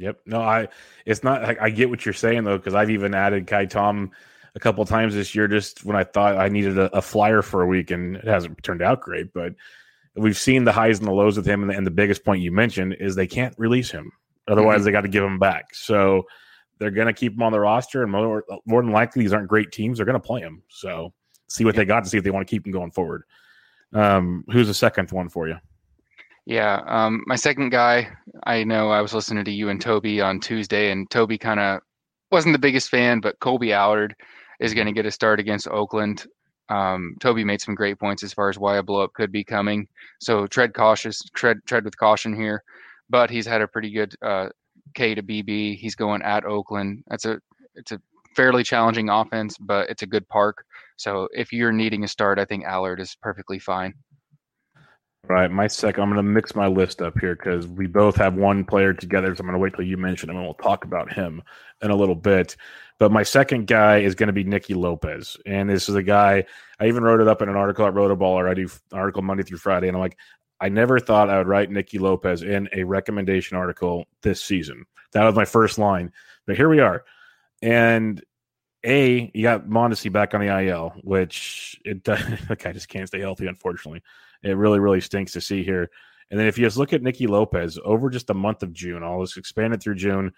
[0.00, 0.20] Yep.
[0.24, 0.68] No, I.
[1.04, 1.44] It's not.
[1.44, 4.12] I, I get what you're saying though, because I've even added Ka'ai Tom
[4.54, 7.60] a couple times this year, just when I thought I needed a, a, flyer for
[7.60, 9.34] a week, and it hasn't turned out great.
[9.34, 9.52] But
[10.16, 12.40] we've seen the highs and the lows with him, and the, and the biggest point
[12.40, 14.10] you mentioned is they can't release him.
[14.48, 14.86] Otherwise, mm-hmm.
[14.86, 15.74] they got to give him back.
[15.74, 16.22] So
[16.78, 19.48] they're going to keep him on the roster, and more, more than likely, these aren't
[19.48, 19.98] great teams.
[19.98, 20.62] They're going to play him.
[20.70, 21.12] So
[21.48, 21.82] see what yeah.
[21.82, 23.24] they got to see if they want to keep him going forward.
[23.92, 25.56] Um, who's the second one for you?
[26.50, 28.08] Yeah, um, my second guy,
[28.44, 31.78] I know I was listening to you and Toby on Tuesday, and Toby kind of
[32.32, 34.16] wasn't the biggest fan, but Kolby Allard
[34.58, 36.26] is going to get a start against Oakland.
[36.68, 39.86] Um, Toby made some great points as far as why a blowup could be coming.
[40.20, 42.64] So tread cautious, tread tread with caution here.
[43.08, 44.48] But he's had a pretty good uh,
[44.94, 45.78] K to BB.
[45.78, 47.04] He's going at Oakland.
[47.06, 47.40] That's a
[47.76, 48.00] it's a
[48.34, 50.64] fairly challenging offense, but it's a good park.
[50.96, 53.94] So if you're needing a start, I think Allard is perfectly fine.
[55.28, 56.02] Right, my second.
[56.02, 59.34] I'm going to mix my list up here because we both have one player together.
[59.34, 61.42] So I'm going to wait till you mention him, and we'll talk about him
[61.82, 62.56] in a little bit.
[62.98, 66.44] But my second guy is going to be Nicky Lopez, and this is a guy
[66.80, 69.88] I even wrote it up in an article at Rotoball already, article Monday through Friday,
[69.88, 70.18] and I'm like,
[70.60, 74.84] I never thought I would write Nicky Lopez in a recommendation article this season.
[75.12, 76.12] That was my first line,
[76.46, 77.04] but here we are,
[77.62, 78.22] and
[78.84, 83.20] a you got Mondesi back on the IL, which it the guy just can't stay
[83.20, 84.02] healthy, unfortunately.
[84.42, 85.90] It really, really stinks to see here.
[86.30, 89.02] And then if you just look at Nicky Lopez over just the month of June,
[89.02, 90.32] all this expanded through June,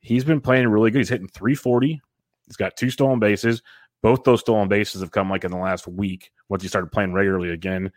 [0.00, 0.98] he's been playing really good.
[0.98, 2.00] He's hitting 340.
[2.46, 3.62] He's got two stolen bases.
[4.02, 7.12] Both those stolen bases have come like in the last week once he started playing
[7.12, 7.90] regularly again.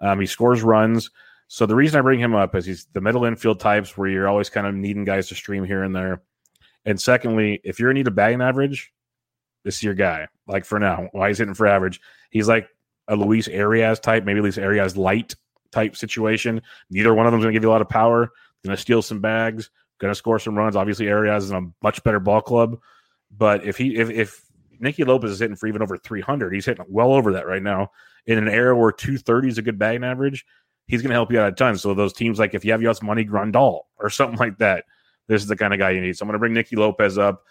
[0.00, 1.10] Um, he scores runs.
[1.48, 4.28] So the reason I bring him up is he's the middle infield types where you're
[4.28, 6.22] always kind of needing guys to stream here and there.
[6.84, 8.92] And secondly, if you're in need of batting average,
[9.64, 10.28] this is your guy.
[10.46, 12.00] Like for now, why he's hitting for average.
[12.30, 12.68] He's like
[13.08, 15.34] a Luis Arraez type, maybe Luis Arraez light
[15.72, 16.62] type situation.
[16.90, 18.30] Neither one of them is going to give you a lot of power.
[18.64, 19.70] Going to steal some bags.
[19.98, 20.76] Going to score some runs.
[20.76, 22.78] Obviously, Arraez is a much better ball club.
[23.36, 24.44] But if he if if
[24.80, 27.90] Nicky Lopez is hitting for even over 300, he's hitting well over that right now.
[28.26, 30.46] In an era where 230 is a good batting average,
[30.86, 31.76] he's going to help you out a ton.
[31.76, 34.84] So those teams like if you have Yasmani Grandal or something like that,
[35.26, 36.16] this is the kind of guy you need.
[36.16, 37.44] So I'm going to bring Nicky Lopez up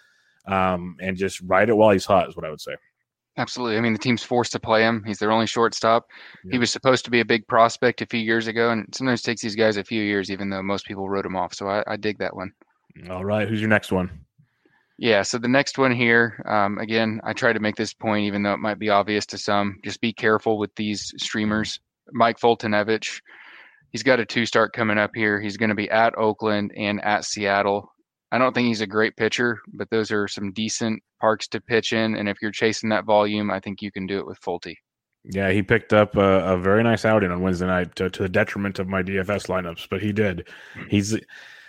[0.46, 2.74] um, and just ride it while he's hot is what I would say.
[3.36, 3.76] Absolutely.
[3.76, 5.02] I mean, the team's forced to play him.
[5.04, 6.06] He's their only shortstop.
[6.44, 6.52] Yeah.
[6.52, 9.42] He was supposed to be a big prospect a few years ago, and sometimes takes
[9.42, 11.52] these guys a few years, even though most people wrote him off.
[11.54, 12.52] So I, I dig that one.
[13.10, 14.20] All right, who's your next one?
[14.98, 15.22] Yeah.
[15.22, 18.54] So the next one here, um, again, I try to make this point, even though
[18.54, 19.78] it might be obvious to some.
[19.84, 21.80] Just be careful with these streamers.
[22.12, 23.20] Mike Foltynewicz,
[23.90, 25.40] he's got a two start coming up here.
[25.40, 27.90] He's going to be at Oakland and at Seattle.
[28.34, 31.92] I don't think he's a great pitcher, but those are some decent parks to pitch
[31.92, 32.16] in.
[32.16, 34.74] And if you're chasing that volume, I think you can do it with Folty.
[35.22, 38.28] Yeah, he picked up a, a very nice outing on Wednesday night to, to, the
[38.28, 40.48] detriment of my DFS lineups, but he did.
[40.88, 41.16] He's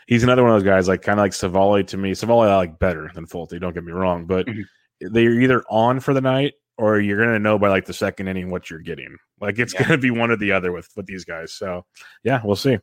[0.08, 2.14] he's another one of those guys, like kind of like Civale to me.
[2.14, 3.62] Civale I like better than Folty.
[3.62, 5.14] Don't get me wrong, but mm-hmm.
[5.14, 8.50] they're either on for the night or you're gonna know by like the second inning
[8.50, 9.16] what you're getting.
[9.40, 9.84] Like it's yeah.
[9.84, 11.54] gonna be one or the other with with these guys.
[11.54, 11.86] So
[12.24, 12.80] yeah, we'll see.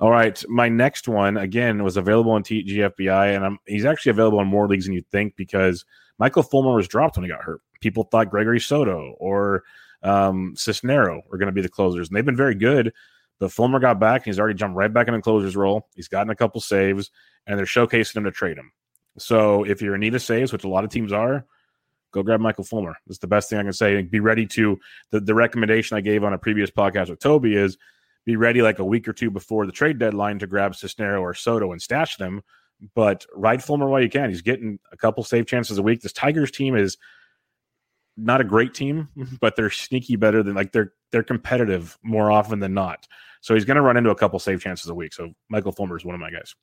[0.00, 4.40] All right, my next one again was available on TGFBI, and I'm, he's actually available
[4.40, 5.84] in more leagues than you'd think because
[6.18, 7.60] Michael Fulmer was dropped when he got hurt.
[7.80, 9.62] People thought Gregory Soto or
[10.02, 12.92] um, Cisnero were going to be the closers, and they've been very good.
[13.38, 15.88] But Fulmer got back, and he's already jumped right back in the closers role.
[15.94, 17.10] He's gotten a couple saves,
[17.46, 18.72] and they're showcasing him to trade him.
[19.18, 21.44] So if you're in need of saves, which a lot of teams are,
[22.12, 22.96] go grab Michael Fulmer.
[23.06, 24.02] That's the best thing I can say.
[24.02, 24.78] Be ready to
[25.10, 27.76] the, the recommendation I gave on a previous podcast with Toby is
[28.24, 31.34] be ready like a week or two before the trade deadline to grab Cisnero or
[31.34, 32.42] Soto and stash them.
[32.94, 34.30] But ride Fulmer while you can.
[34.30, 36.00] He's getting a couple save chances a week.
[36.00, 36.98] This Tigers team is
[38.16, 39.08] not a great team,
[39.40, 43.06] but they're sneaky better than like they're they're competitive more often than not.
[43.40, 45.12] So he's going to run into a couple save chances a week.
[45.12, 46.54] So Michael Fulmer is one of my guys.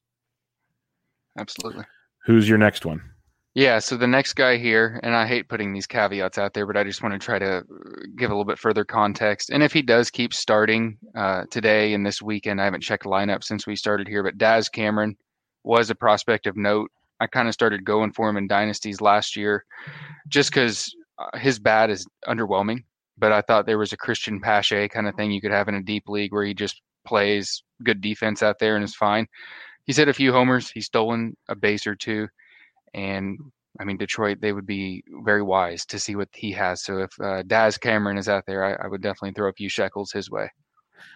[1.38, 1.86] Absolutely.
[2.26, 3.02] Who's your next one?
[3.54, 6.78] Yeah, so the next guy here, and I hate putting these caveats out there, but
[6.78, 7.64] I just want to try to uh,
[8.16, 9.50] give a little bit further context.
[9.50, 13.44] And if he does keep starting uh, today and this weekend, I haven't checked lineup
[13.44, 15.18] since we started here, but Daz Cameron
[15.66, 16.92] was a prospect of note.
[17.20, 19.66] I kind of started going for him in dynasties last year
[20.30, 22.86] just because uh, his bat is underwhelming.
[23.18, 25.76] But I thought there was a Cristian Pache kind of thing you could have in
[25.76, 29.28] a deep league where he just plays good defense out there and is fine.
[29.84, 32.30] He's hit a few homers, he's stolen a base or two
[32.94, 33.40] and
[33.80, 36.84] I mean, Detroit, they would be very wise to see what he has.
[36.84, 39.70] So if uh, Daz Cameron is out there, I, I, would definitely throw a few
[39.70, 40.50] shekels his way.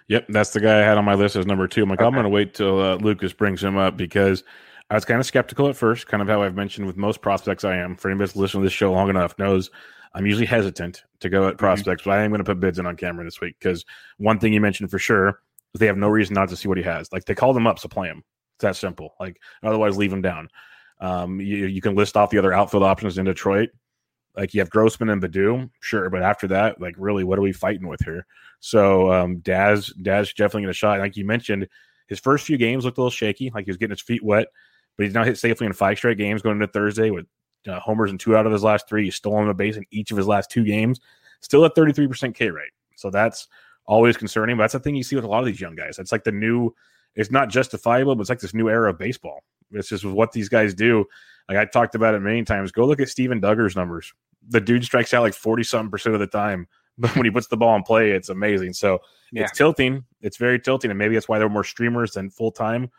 [0.08, 1.84] Yep, that's the guy I had on my list as number two.
[1.84, 2.08] I'm like, okay.
[2.08, 4.44] I'm going to wait till uh, Lucas brings him up because
[4.90, 7.64] I was kind of skeptical at first, kind of how I've mentioned with most prospects
[7.64, 7.96] I am.
[7.96, 9.70] For anybody that's listened to this show long enough knows
[10.14, 11.58] I'm usually hesitant to go at mm-hmm.
[11.58, 12.12] prospects, mm-hmm.
[12.12, 13.84] but I am going to put bids in on Cameron this week because
[14.18, 15.42] one thing you mentioned for sure
[15.74, 17.12] is they have no reason not to see what he has.
[17.12, 18.24] Like they called them up, so play him.
[18.56, 19.16] It's that simple.
[19.20, 20.48] Like otherwise, leave him down.
[21.00, 23.70] Um, you, you can list off the other outfield options in Detroit.
[24.36, 27.54] Like you have Grossman and Baddoo, sure, but after that, like really, what are we
[27.54, 28.26] fighting with here?
[28.60, 31.00] So um, Daz, Daz definitely get a shot.
[31.00, 31.68] Like you mentioned,
[32.08, 34.48] his first few games looked a little shaky, like he was getting his feet wet,
[34.98, 37.26] but he's now hit safely in five straight games going into Thursday with
[37.68, 39.06] uh, homers in two out of his last three.
[39.06, 41.00] He's stolen a base in each of his last two games,
[41.40, 42.72] still at 33% K rate.
[42.96, 43.48] So that's
[43.86, 44.58] always concerning.
[44.58, 45.98] But that's the thing you see with a lot of these young guys.
[45.98, 46.76] It's like the new,
[47.16, 50.50] it's not justifiable, but it's like this new era of baseball it's just what these
[50.50, 51.06] guys do.
[51.50, 52.72] Like I talked about it many times.
[52.72, 54.14] Go look at Steven Duggar's numbers.
[54.50, 56.68] The dude strikes out like 40 something percent of the time.
[56.98, 58.72] But when he puts the ball in play, it's amazing.
[58.72, 59.00] So
[59.34, 59.44] yeah.
[59.44, 60.06] it's tilting.
[60.22, 60.90] It's very tilting.
[60.92, 62.90] And maybe that's why there are more streamers than full time.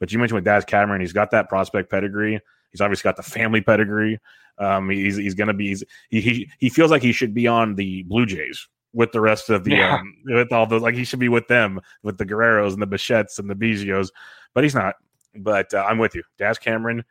[0.00, 2.40] But you mentioned with Daz Cameron, he's got that prospect pedigree.
[2.70, 4.18] He's obviously got the family pedigree.
[4.58, 7.74] Um, he's he's gonna be he's, he, he he feels like he should be on
[7.74, 9.96] the Blue Jays with the rest of the yeah.
[9.96, 12.86] um, with all those like he should be with them with the Guerreros and the
[12.86, 14.08] Bichettes and the Biggios,
[14.54, 14.96] but he's not.
[15.34, 17.04] But uh, I'm with you, Daz Cameron.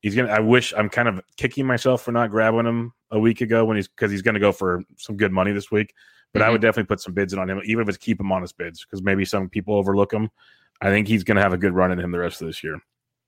[0.00, 0.28] He's gonna.
[0.28, 3.76] I wish I'm kind of kicking myself for not grabbing him a week ago when
[3.76, 5.92] he's because he's going to go for some good money this week.
[6.32, 6.48] But mm-hmm.
[6.48, 8.42] I would definitely put some bids in on him, even if it's keep him on
[8.42, 10.30] his bids, because maybe some people overlook him.
[10.80, 12.62] I think he's going to have a good run in him the rest of this
[12.62, 12.78] year.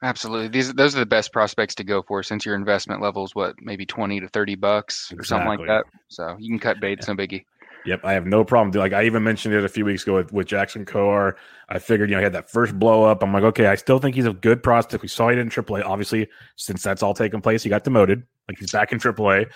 [0.02, 0.48] Absolutely.
[0.48, 3.54] These those are the best prospects to go for since your investment level is what,
[3.60, 5.84] maybe twenty to thirty bucks or something like that.
[6.08, 7.12] So you can cut bait, yeah.
[7.12, 7.44] no biggie.
[7.86, 8.78] Yep, I have no problem.
[8.78, 11.34] Like I even mentioned it a few weeks ago with, with Jackson Kowar.
[11.68, 13.22] I figured, you know, he had that first blow up.
[13.22, 15.02] I'm like, okay, I still think he's a good prospect.
[15.02, 15.84] We saw he did in AAA.
[15.84, 18.22] Obviously, since that's all taken place, he got demoted.
[18.48, 19.50] Like he's back in AAA.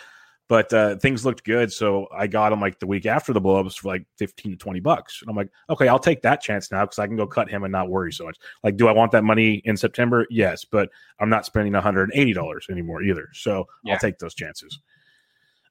[0.47, 3.79] But uh, things looked good, so I got him like the week after the blowups
[3.79, 6.85] for like fifteen to twenty bucks, and I'm like, okay, I'll take that chance now
[6.85, 8.37] because I can go cut him and not worry so much.
[8.63, 10.27] Like, do I want that money in September?
[10.29, 13.95] Yes, but I'm not spending 180 dollars anymore either, so yeah.
[13.95, 14.79] I'll take those chances.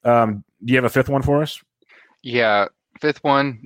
[0.03, 1.61] Um, do you have a fifth one for us?
[2.23, 2.67] Yeah,
[3.01, 3.63] fifth one.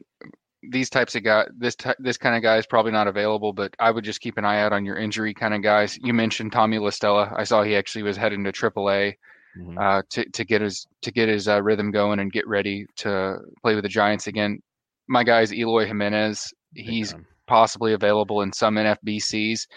[0.69, 3.91] These types of guys, this this kind of guy is probably not available, but I
[3.91, 5.97] would just keep an eye out on your injury kind of guys.
[6.01, 7.31] You mentioned Tommy La Stella.
[7.35, 9.13] I saw he actually was heading to AAA
[9.57, 9.77] mm-hmm.
[9.77, 13.37] uh, to to get his to get his uh, rhythm going and get ready to
[13.61, 14.59] play with the Giants again.
[15.07, 16.53] My guy is Eloy Jimenez.
[16.73, 17.15] He's
[17.47, 19.67] possibly available in some NFBCs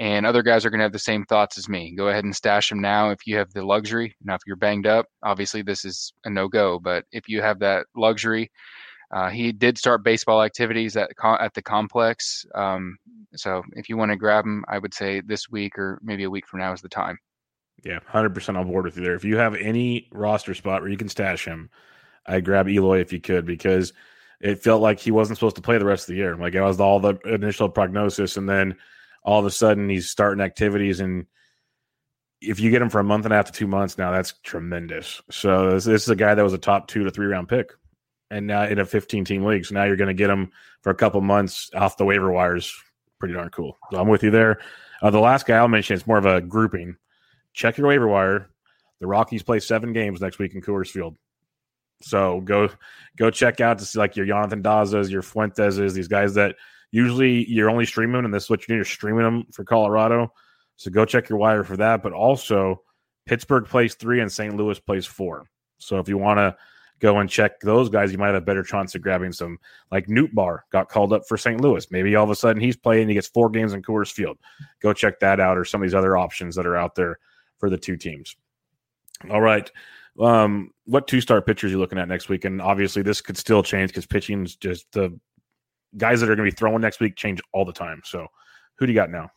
[0.00, 1.94] and other guys are going to have the same thoughts as me.
[1.94, 4.16] Go ahead and stash them now if you have the luxury.
[4.24, 6.78] Now, if you're banged up, obviously this is a no go.
[6.78, 8.50] But if you have that luxury,
[9.12, 12.46] uh, he did start baseball activities at at the complex.
[12.54, 12.96] Um,
[13.34, 16.30] so if you want to grab him, I would say this week or maybe a
[16.30, 17.18] week from now is the time.
[17.84, 19.14] Yeah, hundred percent on board with you there.
[19.14, 21.68] If you have any roster spot where you can stash him,
[22.24, 23.92] I grab Eloy if you could because
[24.40, 26.36] it felt like he wasn't supposed to play the rest of the year.
[26.36, 28.78] Like it was all the initial prognosis, and then
[29.22, 31.26] all of a sudden he's starting activities and
[32.40, 34.34] if you get him for a month and a half to two months now, that's
[34.42, 35.20] tremendous.
[35.30, 37.72] So this, this, is a guy that was a top two to three round pick,
[38.30, 39.66] and now in a 15 team league.
[39.66, 40.50] So now you're going to get him
[40.82, 42.74] for a couple months off the waiver wires.
[43.18, 43.76] Pretty darn cool.
[43.92, 44.60] So I'm with you there.
[45.02, 46.96] Uh, the last guy I'll mention is more of a grouping.
[47.52, 48.50] Check your waiver wire.
[49.00, 51.16] The Rockies play seven games next week in Coors Field.
[52.02, 52.70] So go
[53.18, 56.56] go check out to see like your Jonathan Dazas, your Fuenteses, these guys that
[56.90, 58.78] usually you're only streaming, and this is what you need.
[58.78, 60.32] You're streaming them for Colorado.
[60.76, 62.02] So go check your wire for that.
[62.02, 62.82] But also,
[63.26, 64.56] Pittsburgh plays three and St.
[64.56, 65.46] Louis plays four.
[65.78, 66.56] So if you want to
[67.00, 69.58] go and check those guys, you might have a better chance of grabbing some.
[69.90, 71.60] Like Nootbaar got called up for St.
[71.60, 71.90] Louis.
[71.90, 74.38] Maybe all of a sudden he's playing, he gets four games in Coors Field.
[74.80, 77.18] Go check that out, or some of these other options that are out there
[77.58, 78.36] for the two teams.
[79.30, 79.70] All right.
[80.18, 82.44] Um, what two star pitchers are you looking at next week?
[82.44, 85.18] And obviously, this could still change because pitching's just the
[85.96, 88.00] guys that are going to be throwing next week change all the time.
[88.04, 88.26] So,
[88.76, 89.30] who do you got now?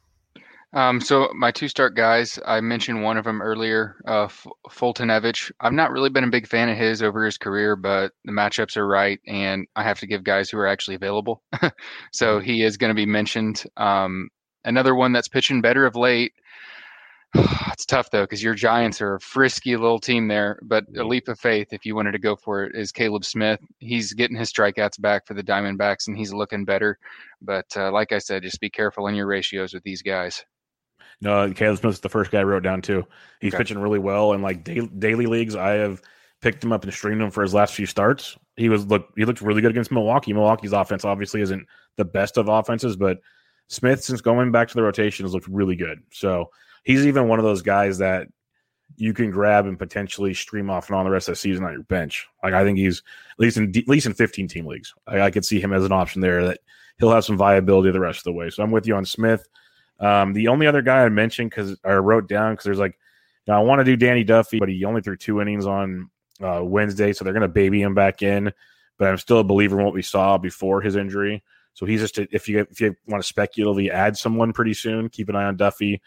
[0.74, 5.52] Um, so my two start guys, I mentioned one of them earlier, uh, F- Foltynewicz.
[5.60, 8.76] I've not really been a big fan of his over his career, but the matchups
[8.76, 11.44] are right, and I have to give guys who are actually available.
[12.12, 12.46] so mm-hmm.
[12.46, 13.64] he is going to be mentioned.
[13.78, 14.30] Um,
[14.66, 16.34] another one that's pitching better of late
[17.72, 20.60] it's tough though because your Giants are a frisky little team there.
[20.62, 23.60] But a leap of faith, if you wanted to go for it, is Caleb Smith.
[23.80, 26.98] He's getting his strikeouts back for the Diamondbacks, and he's looking better.
[27.42, 30.44] But uh, like I said, just be careful in your ratios with these guys.
[31.22, 33.06] No, Caleb Smith's the first guy I wrote down too.
[33.40, 33.64] He's okay.
[33.64, 36.02] pitching really well, and like daily, daily leagues, I have
[36.42, 38.38] picked him up and streamed him for his last few starts.
[38.58, 40.34] He was look he looked really good against Milwaukee.
[40.34, 41.66] Milwaukee's offense obviously isn't
[41.98, 43.20] the best of offenses, but
[43.70, 46.00] Smith, since going back to the rotation, has looked really good.
[46.12, 46.50] So
[46.84, 48.28] he's even one of those guys that
[48.96, 51.74] you can grab and potentially stream off and on the rest of the season on
[51.74, 52.28] your bench.
[52.44, 54.94] Like I think he's at least in at least in 15 team leagues.
[55.08, 56.60] I, I could see him as an option there that
[57.00, 58.50] he'll have some viability the rest of the way.
[58.50, 59.48] So I'm with you on Smith.
[60.00, 63.00] Um, the only other guy I mentioned because I wrote down because there's like
[63.48, 66.10] now I want to do Danny Duffy, but he only threw two innings on
[66.42, 68.52] uh, Wednesday, so they're going to baby him back in.
[68.98, 71.44] But I'm still a believer in what we saw before his injury.
[71.74, 75.10] So he's just a, if you if you want to speculatively add someone pretty soon,
[75.10, 76.02] keep an eye on Duffy.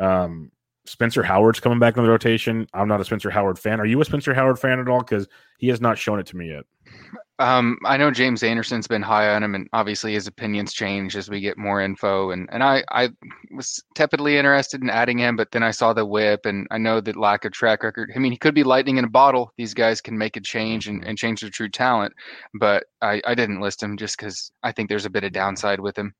[0.00, 0.50] Um,
[0.86, 2.66] Spencer Howard's coming back in the rotation.
[2.74, 3.80] I'm not a Spencer Howard fan.
[3.80, 5.00] Are you a Spencer Howard fan at all?
[5.00, 5.28] Because
[5.58, 6.64] he has not shown it to me yet.
[7.38, 11.30] Um, I know James Anderson's been high on him, and obviously his opinions change as
[11.30, 12.32] we get more info.
[12.32, 13.10] And and I I
[13.54, 17.00] was tepidly interested in adding him, but then I saw the whip, and I know
[17.00, 18.12] that lack of track record.
[18.14, 19.52] I mean, he could be lightning in a bottle.
[19.56, 22.12] These guys can make a change and, and change their true talent,
[22.58, 25.80] but I I didn't list him just because I think there's a bit of downside
[25.80, 26.14] with him.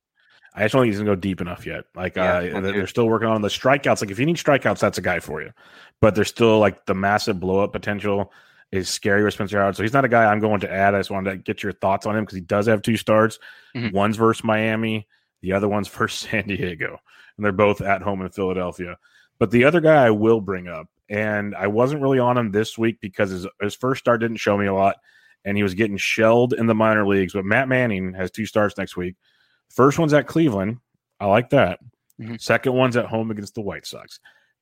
[0.53, 1.85] I just don't think he's gonna go deep enough yet.
[1.95, 4.01] Like yeah, uh, they're still working on the strikeouts.
[4.01, 5.51] Like if you need strikeouts, that's a guy for you.
[6.01, 8.31] But there's still like the massive blow up potential
[8.71, 9.75] is scary with Spencer Howard.
[9.75, 10.95] So he's not a guy I'm going to add.
[10.95, 13.37] I just wanted to get your thoughts on him because he does have two starts.
[13.75, 13.95] Mm-hmm.
[13.95, 15.07] One's versus Miami,
[15.41, 16.99] the other one's versus San Diego,
[17.37, 18.97] and they're both at home in Philadelphia.
[19.39, 22.77] But the other guy I will bring up, and I wasn't really on him this
[22.77, 24.97] week because his, his first start didn't show me a lot,
[25.43, 27.33] and he was getting shelled in the minor leagues.
[27.33, 29.15] But Matt Manning has two starts next week.
[29.73, 30.77] First one's at Cleveland.
[31.19, 31.79] I like that.
[32.19, 32.35] Mm-hmm.
[32.39, 34.19] Second one's at home against the White Sox.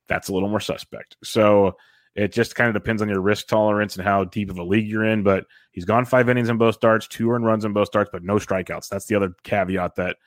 [0.07, 1.17] That's a little more suspect.
[1.23, 1.75] So
[2.15, 4.87] it just kind of depends on your risk tolerance and how deep of a league
[4.87, 5.23] you're in.
[5.23, 8.23] But he's gone five innings in both starts, two earned runs in both starts, but
[8.23, 8.89] no strikeouts.
[8.89, 10.17] That's the other caveat that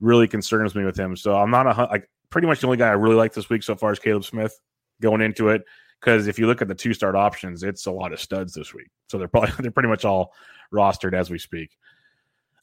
[0.00, 1.16] really concerns me with him.
[1.16, 3.62] So I'm not a like pretty much the only guy I really like this week
[3.62, 4.58] so far is Caleb Smith
[5.00, 5.64] going into it.
[6.00, 8.74] Because if you look at the two start options, it's a lot of studs this
[8.74, 8.88] week.
[9.08, 10.32] So they're probably they're pretty much all
[10.72, 11.76] rostered as we speak.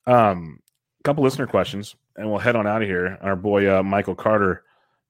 [0.06, 0.60] Um,
[1.04, 3.18] couple listener questions, and we'll head on out of here.
[3.22, 4.64] Our boy uh, Michael Carter,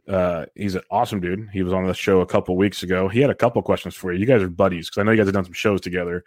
[0.08, 1.50] uh, he's an awesome dude.
[1.54, 3.08] He was on the show a couple weeks ago.
[3.08, 4.20] He had a couple questions for you.
[4.20, 6.24] You guys are buddies because I know you guys have done some shows together.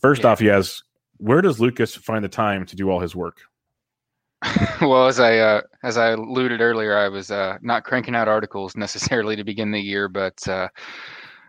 [0.00, 0.30] First yeah.
[0.30, 0.82] off, he has,
[1.18, 3.38] where does Lucas find the time to do all his work?
[4.80, 8.76] well, as I uh, as I alluded earlier, I was uh, not cranking out articles
[8.76, 10.68] necessarily to begin the year, but uh,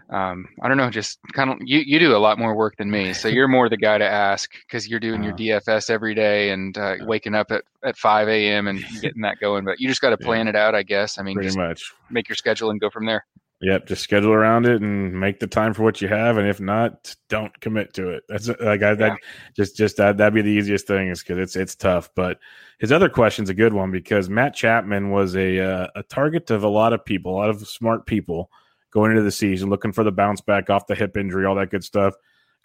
[0.09, 2.89] um, I don't know, just kind of you, you do a lot more work than
[2.89, 3.13] me.
[3.13, 5.61] So you're more the guy to ask because you're doing uh, your uh-huh.
[5.61, 8.67] DFS every day and uh, waking up at, at 5 a.m.
[8.67, 9.65] and getting that going.
[9.65, 10.51] But you just got to plan yeah.
[10.51, 11.19] it out, I guess.
[11.19, 13.25] I mean, pretty much make your schedule and go from there.
[13.59, 16.59] Yep, just schedule around it and make the time for what you have, and if
[16.59, 18.23] not, don't commit to it.
[18.29, 18.93] That's like I, yeah.
[18.93, 19.17] that
[19.55, 22.11] just just that that'd be the easiest thing is because it's it's tough.
[22.15, 22.37] But
[22.77, 26.63] his other question's a good one because Matt Chapman was a uh, a target of
[26.63, 28.51] a lot of people, a lot of smart people
[28.97, 31.69] going into the season, looking for the bounce back off the hip injury, all that
[31.69, 32.15] good stuff.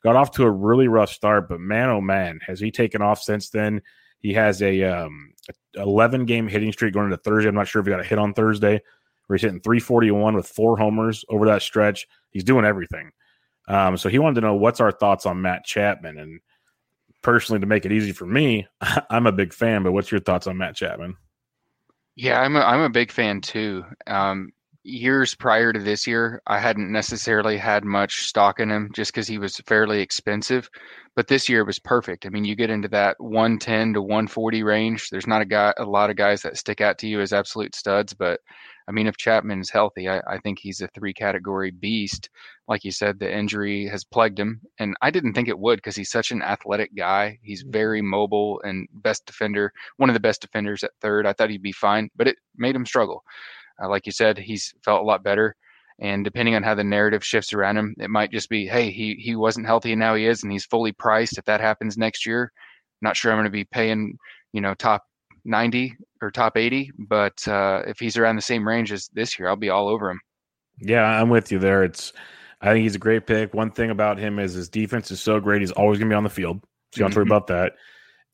[0.03, 3.21] Got off to a really rough start, but man, oh man, has he taken off
[3.21, 3.83] since then?
[4.19, 5.35] He has a um,
[5.75, 7.51] 11 game hitting streak going into Thursday.
[7.51, 8.81] I'm not sure if he got a hit on Thursday
[9.27, 12.09] where he's hitting 341 with four homers over that stretch.
[12.31, 13.11] He's doing everything.
[13.69, 16.19] Um, so he wanted to know what's our thoughts on Matt Chapman.
[16.19, 16.41] And
[17.21, 18.67] personally, to make it easy for me,
[19.11, 19.83] I'm a big fan.
[19.83, 21.15] But what's your thoughts on Matt Chapman?
[22.15, 23.85] Yeah, I'm a, I'm a big fan too.
[24.07, 24.53] Um,
[24.85, 29.29] years prior to this year, I hadn't necessarily had much stock in him just because
[29.29, 30.69] he was fairly expensive.
[31.15, 32.25] But this year was perfect.
[32.25, 35.11] I mean, you get into that 110 to 140 range.
[35.11, 37.75] There's not a guy, a lot of guys that stick out to you as absolute
[37.75, 38.41] studs, but
[38.89, 42.29] I mean, if Chapman's healthy, I, I think he's a three category beast.
[42.69, 45.97] Like you said, the injury has plagued him, and I didn't think it would because
[45.97, 47.39] he's such an athletic guy.
[47.43, 47.73] He's mm-hmm.
[47.73, 51.27] very mobile and best defender, one of the best defenders at third.
[51.27, 53.23] I thought he'd be fine, but it made him struggle.
[53.83, 55.57] Uh, like you said, he's felt a lot better.
[55.99, 59.15] And depending on how the narrative shifts around him, it might just be, hey, he
[59.15, 61.39] he wasn't healthy and now he is, and he's fully priced.
[61.39, 62.53] If that happens next year,
[63.03, 64.17] not sure I'm going to be paying,
[64.53, 65.05] you know, top
[65.45, 66.91] 90 or top 80.
[66.99, 70.11] But uh, if he's around the same range as this year, I'll be all over
[70.11, 70.21] him.
[70.79, 71.85] Yeah, I'm with you there.
[71.85, 72.13] It's
[72.61, 73.55] I think he's a great pick.
[73.55, 75.61] One thing about him is his defense is so great.
[75.61, 76.61] He's always going to be on the field.
[76.93, 77.21] So you don't mm-hmm.
[77.21, 77.75] worry about that.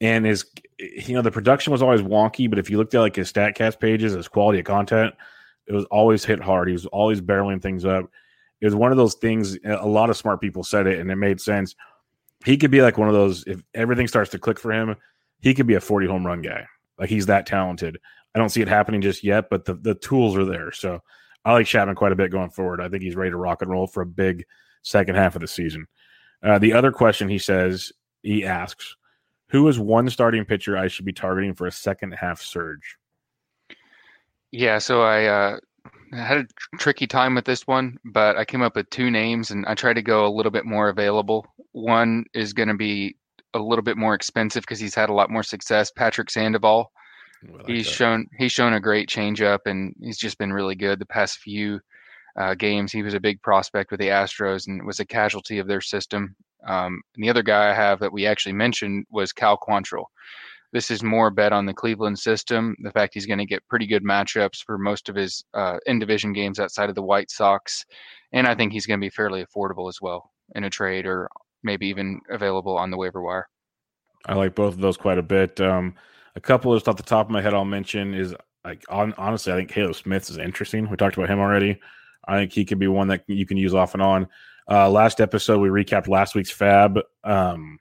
[0.01, 0.45] And his,
[0.79, 3.81] you know, the production was always wonky, but if you looked at like his Statcast
[3.81, 5.15] pages, his quality of content,
[5.69, 6.69] it was always hit hard.
[6.69, 8.11] He was always barreling things up.
[8.61, 9.59] It was one of those things.
[9.65, 11.77] A lot of smart people said it, and it made sense.
[12.45, 13.45] He could be like one of those.
[13.47, 14.97] If everything starts to click for him,
[15.41, 16.67] he could be a 40 home run guy.
[16.99, 17.99] Like he's that talented.
[18.35, 20.73] I don't see it happening just yet, but the, the tools are there.
[20.73, 21.01] So
[21.45, 22.81] I like Chapman quite a bit going forward.
[22.81, 24.45] I think he's ready to rock and roll for a big
[24.83, 25.87] second half of the season.
[26.43, 27.93] Uh, the other question he says,
[28.23, 28.97] he asks,
[29.49, 32.97] who is one starting pitcher I should be targeting for a second half surge?
[34.51, 35.59] Yeah, so I uh,
[36.13, 39.51] had a tr- tricky time with this one, but I came up with two names
[39.51, 41.47] and I tried to go a little bit more available.
[41.73, 43.17] One is going to be
[43.55, 45.91] a little bit more expensive because he's had a lot more success.
[45.91, 46.91] Patrick Sandoval,
[47.51, 47.93] like he's that.
[47.93, 51.81] shown he's shown a great changeup, and he's just been really good the past few
[52.39, 52.93] uh, games.
[52.93, 56.35] He was a big prospect with the Astros and was a casualty of their system.
[56.67, 60.07] Um, and the other guy I have that we actually mentioned was Cal Quantrill.
[60.73, 62.77] This is more bet on the Cleveland system.
[62.83, 65.99] The fact he's going to get pretty good matchups for most of his uh, in
[65.99, 67.85] division games outside of the White Sox,
[68.33, 71.29] and I think he's going to be fairly affordable as well in a trade or
[71.63, 73.49] maybe even available on the waiver wire.
[74.27, 75.61] I like both of those quite a bit.
[75.61, 75.95] Um,
[76.37, 79.53] a couple just off the top of my head, I'll mention is like on, honestly,
[79.53, 80.89] I think Caleb Smith is interesting.
[80.91, 81.81] We talked about him already.
[82.27, 84.29] I think he could be one that you can use off and on.
[84.71, 87.01] Uh, last episode, we recapped last week's FAAB.
[87.25, 87.79] Um,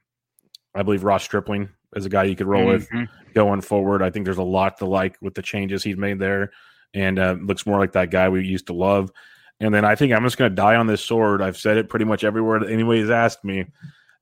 [0.73, 2.99] I believe Ross Stripling is a guy you could roll mm-hmm.
[2.99, 4.01] with going forward.
[4.01, 6.51] I think there's a lot to like with the changes he's made there,
[6.93, 9.11] and uh, looks more like that guy we used to love.
[9.59, 11.41] And then I think I'm just going to die on this sword.
[11.41, 13.65] I've said it pretty much everywhere that anybody's asked me.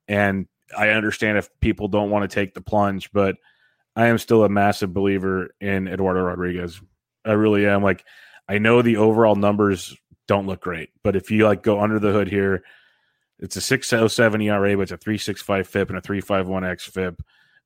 [0.08, 0.48] And
[0.78, 3.36] I understand if people don't want to take the plunge, but
[3.96, 6.82] I am still a massive believer in Eduardo Rodriguez.
[7.26, 7.84] I really am.
[7.84, 8.06] Like,
[8.48, 9.96] I know the overall numbers
[10.28, 12.64] don't look great, but if you like go under the hood here,
[13.40, 17.20] it's a 607 ERA, but it's a 365 FIP and a 351 XFIP.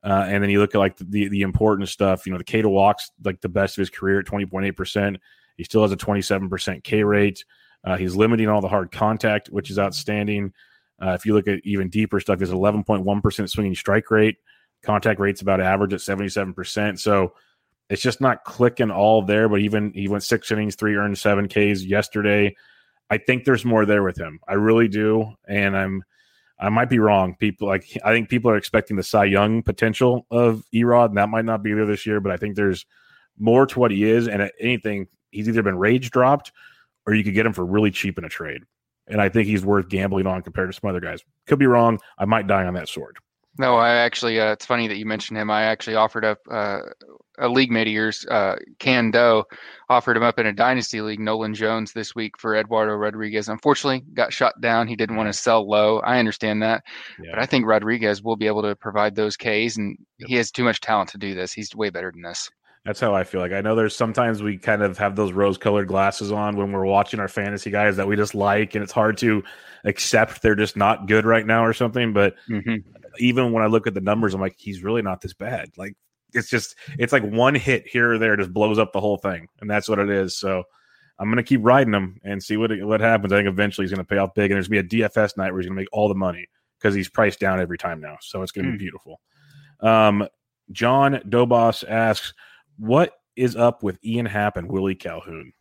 [0.04, 2.62] Uh, and then you look at like the, the, important stuff, you know, the K
[2.62, 5.18] to walks like the best of his career at 20.8%.
[5.58, 7.44] He still has a 27% K rate.
[7.84, 10.54] Uh, he's limiting all the hard contact, which is outstanding.
[11.02, 14.38] Uh, if you look at even deeper stuff, he's 11.1% swinging strike rate.
[14.84, 17.00] Contact rate's about average at 77%.
[17.00, 17.34] So
[17.90, 19.50] it's just not clicking all there.
[19.50, 22.56] But even he went six innings, three earned, seven Ks yesterday.
[23.10, 24.40] I think there's more there with him.
[24.48, 26.04] I really do, and I'm.
[26.60, 27.36] I might be wrong.
[27.36, 31.30] People like I think people are expecting the Cy Young potential of Erod, and that
[31.30, 32.20] might not be there this year.
[32.20, 32.86] But I think there's
[33.38, 36.52] more to what he is, and anything he's either been rage dropped
[37.06, 38.64] or you could get him for really cheap in a trade.
[39.08, 41.24] And I think he's worth gambling on compared to some other guys.
[41.48, 42.00] Could be wrong.
[42.20, 43.18] I might die on that sword.
[43.58, 45.50] No, I actually, uh, it's funny that you mentioned him.
[45.50, 46.82] I actually offered up uh,
[47.40, 49.46] a league mate of yours, uh, Can Doe,
[49.90, 53.50] offered him up in a dynasty league, Nolan Jones, this week for Eduardo Rodriguez.
[53.50, 54.88] Unfortunately, got shot down.
[54.88, 56.00] He didn't want to sell low.
[56.00, 56.84] I understand that.
[57.22, 57.32] Yeah.
[57.32, 60.64] But I think Rodriguez will be able to provide those Ks, and he has too
[60.64, 61.52] much talent to do this.
[61.54, 62.50] He's way better than this.
[62.86, 63.42] That's how I feel.
[63.42, 66.86] Like I know there's sometimes we kind of have those rose-colored glasses on when we're
[66.86, 69.44] watching our fantasy guys that we just like, and it's hard to
[69.84, 72.14] accept they're just not good right now or something.
[72.14, 72.76] But mm-hmm.
[73.18, 75.72] even when I look at the numbers, I'm like, he's really not this bad.
[75.78, 75.94] Like
[76.34, 79.48] it's just it's like one hit here or there just blows up the whole thing,
[79.62, 80.38] and that's what it is.
[80.38, 80.64] So
[81.20, 83.34] I'm going to keep riding him and see what what happens.
[83.34, 85.10] I think eventually he's going to pay off big, and there's going to be a
[85.10, 86.48] DFS night where he's going to make all the money
[86.80, 88.18] because he's priced down every time now.
[88.22, 88.74] So it's going to mm.
[88.74, 88.84] be hmm.
[88.84, 89.22] beautiful.
[89.82, 90.28] Um,
[90.72, 92.34] John Dobos asks,
[92.78, 95.52] "What is up with Ian Happ and Willie Calhoun?"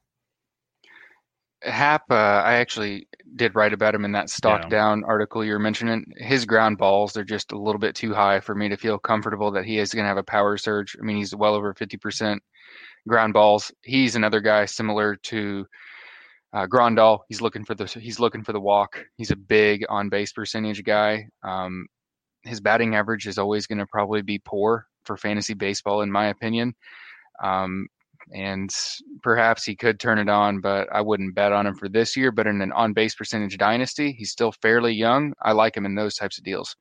[1.63, 4.69] Happ, uh, I actually did write about him in that stock yeah.
[4.69, 6.13] down article you're mentioning.
[6.17, 9.51] His ground balls are just a little bit too high for me to feel comfortable
[9.53, 10.97] that he is going to have a power surge.
[10.99, 12.39] I mean, he's well over 50%
[13.09, 13.73] ground balls.
[13.83, 15.67] He's another guy similar to
[16.53, 17.21] uh, Grandal.
[17.29, 19.05] He's looking for the he's looking for the walk.
[19.17, 21.27] He's a big on base percentage guy.
[21.43, 21.87] Um,
[22.45, 26.29] his batting average is always going to probably be poor for fantasy baseball, in my
[26.29, 26.75] opinion.
[27.43, 27.89] Um,
[28.33, 28.71] and
[29.23, 32.31] perhaps he could turn it on, but I wouldn't bet on him for this year.
[32.31, 35.35] But in an on base percentage dynasty, he's still fairly young.
[35.43, 36.77] I like him in those types of deals.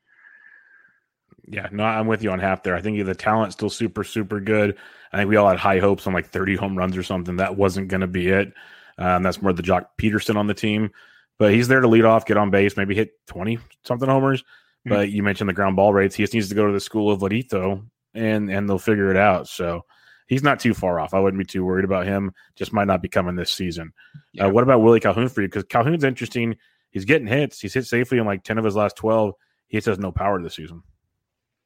[1.50, 2.76] Yeah, no, I'm with you on Happ there.
[2.76, 4.78] I think the talent's still super, super good.
[5.14, 7.38] I think we all had high hopes on like 30 home runs or something.
[7.38, 8.52] That wasn't going to be it.
[8.98, 10.92] Um, that's more the Joc Pederson on the team,
[11.38, 14.42] but he's there to lead off, get on base, maybe hit 20 something homers.
[14.42, 14.90] Mm-hmm.
[14.90, 16.16] But you mentioned the ground ball rates.
[16.16, 17.84] He just needs to go to the school of Vladito
[18.14, 19.48] and and they'll figure it out.
[19.48, 19.86] So
[20.28, 21.14] he's not too far off.
[21.14, 22.34] I wouldn't be too worried about him.
[22.56, 23.94] Just might not be coming this season.
[24.16, 24.46] Uh, yeah.
[24.46, 25.48] Uh, what about Willie Calhoun for you?
[25.48, 26.56] Because Calhoun's interesting.
[26.92, 27.60] He's getting hits.
[27.60, 29.34] He's hit safely in like ten of his last twelve.
[29.68, 30.84] He just has no power this season.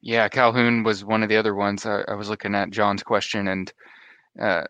[0.02, 1.86] Yeah, Calhoun was one of the other ones.
[1.86, 3.72] I, I was looking at John's question, and
[4.40, 4.64] uh,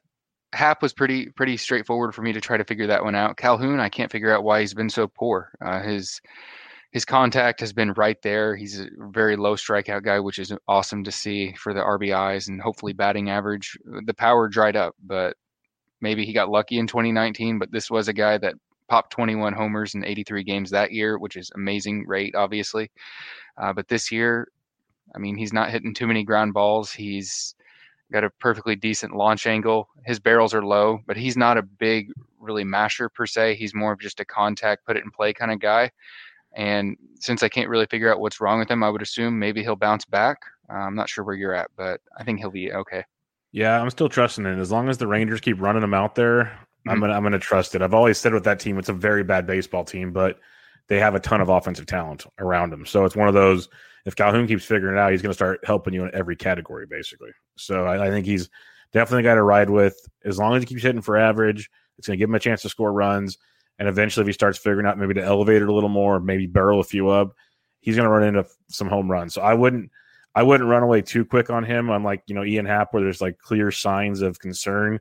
[0.54, 3.38] Happ was pretty pretty straightforward for me to try to figure that one out.
[3.38, 5.52] Calhoun, I can't figure out why he's been so poor.
[5.64, 6.20] Uh, his
[6.92, 8.56] his contact has been right there.
[8.56, 12.62] He's a very low strikeout guy, which is awesome to see for the RBIs and
[12.62, 13.78] hopefully batting average.
[14.06, 15.38] The power dried up, but
[16.02, 17.60] maybe he got lucky in 2019.
[17.60, 18.56] But this was a guy that
[18.90, 22.92] popped 21 homers in 83 games that year, which is amazing rate, obviously.
[23.58, 24.50] Uh, but this year,
[25.16, 26.92] I mean, he's not hitting too many ground balls.
[26.92, 27.56] He's
[28.12, 29.88] got a perfectly decent launch angle.
[30.06, 33.56] His barrels are low, but he's not a big, really masher per se.
[33.56, 35.90] He's more of just a contact, put it in play kind of guy.
[36.54, 39.62] And since I can't really figure out what's wrong with him, I would assume maybe
[39.62, 40.38] he'll bounce back.
[40.70, 43.04] Uh, I'm not sure where you're at, but I think he'll be okay.
[43.52, 44.60] Yeah, I'm still trusting it.
[44.60, 46.90] As long as the Rangers keep running him out there, mm-hmm.
[46.90, 47.82] I'm gonna I'm gonna trust it.
[47.82, 50.40] I've always said with that team, it's a very bad baseball team, but
[50.88, 52.86] they have a ton of offensive talent around them.
[52.86, 53.70] So it's one of those.
[54.06, 56.88] If Calhoun keeps figuring it out, he's going to start helping you in every category,
[56.88, 57.30] basically.
[57.56, 58.50] So I, I think he's
[58.92, 59.96] definitely a guy to ride with.
[60.26, 62.64] As long as he keeps hitting for average, it's going to give him a chance
[62.64, 63.38] to score runs.
[63.82, 66.46] And eventually, if he starts figuring out maybe to elevate it a little more, maybe
[66.46, 67.34] barrel a few up,
[67.80, 69.34] he's going to run into some home runs.
[69.34, 69.90] So I wouldn't,
[70.36, 71.90] I wouldn't run away too quick on him.
[71.90, 75.00] Unlike you know Ian Happ, where there's like clear signs of concern.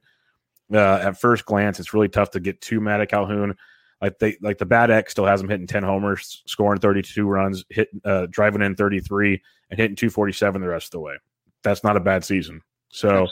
[0.72, 3.54] Uh, at first glance, it's really tough to get too mad at Calhoun.
[4.00, 7.66] Like they, like the BAT X still has him hitting ten homers, scoring 32 runs,
[7.68, 11.16] hit, uh, driving in 33, and hitting 247 the rest of the way.
[11.62, 12.62] That's not a bad season.
[12.92, 13.28] So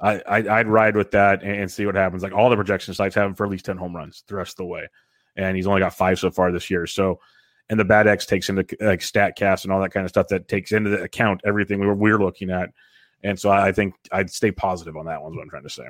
[0.00, 2.22] I, I would ride with that and, see what happens.
[2.22, 4.52] Like all the projection sites have him for at least ten home runs the rest
[4.54, 4.88] of the way,
[5.36, 6.86] and he's only got five so far this year.
[6.86, 7.20] So,
[7.68, 10.48] and the BAT X takes into like Statcast and all that kind of stuff that
[10.48, 12.70] takes into account everything we're, we're looking at,
[13.22, 15.84] and so I think I'd stay positive on that one's what I'm trying to say.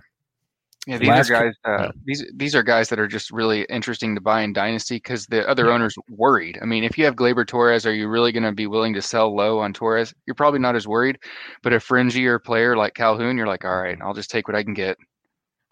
[0.87, 1.55] Yeah, these Last, are guys.
[1.65, 1.91] Uh, yeah.
[2.05, 5.49] These these are guys that are just really interesting to buy in dynasty because the
[5.49, 5.75] other yeah.
[5.75, 6.59] owners worried.
[6.61, 9.03] I mean, if you have Gleyber Torres, are you really going to be willing to
[9.03, 10.13] sell low on Torres?
[10.27, 11.19] You're probably not as worried.
[11.63, 14.65] But a fringier player like Calhoun, you're like, all right, I'll just take what I
[14.65, 14.97] can get.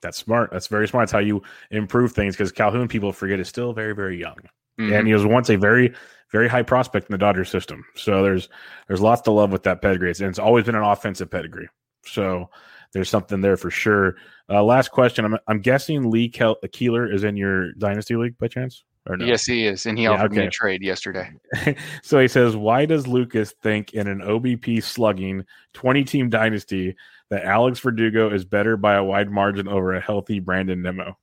[0.00, 0.50] That's smart.
[0.52, 1.02] That's very smart.
[1.02, 1.42] That's how you
[1.72, 4.36] improve things because Calhoun, people forget, is still very very young,
[4.78, 4.92] mm-hmm.
[4.92, 5.92] and he was once a very
[6.30, 7.84] very high prospect in the Dodgers system.
[7.96, 8.48] So there's
[8.86, 11.68] there's lots to love with that pedigree, and it's always been an offensive pedigree.
[12.06, 12.48] So
[12.92, 14.16] there's something there for sure.
[14.48, 15.24] Uh, last question.
[15.24, 18.84] I'm, I'm guessing Lee Kel- Keeler is in your dynasty league by chance?
[19.08, 19.24] Or no?
[19.24, 20.42] Yes, he is, and he yeah, offered okay.
[20.42, 21.30] me a trade yesterday.
[22.02, 26.96] so he says, "Why does Lucas think in an OBP slugging 20 team dynasty
[27.30, 31.16] that Alex Verdugo is better by a wide margin over a healthy Brandon Nimmo?"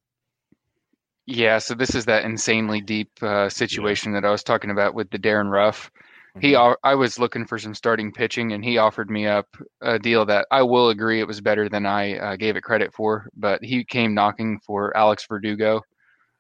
[1.28, 5.11] Yeah, so this is that insanely deep uh, situation that I was talking about with
[5.11, 5.91] the Darin Ruf
[6.41, 6.73] he mm-hmm.
[6.83, 9.47] I was looking for some starting pitching, and he offered me up
[9.81, 12.93] a deal that I will agree it was better than I uh, gave it credit
[12.93, 13.29] for.
[13.35, 15.81] But he came knocking for Alex Verdugo,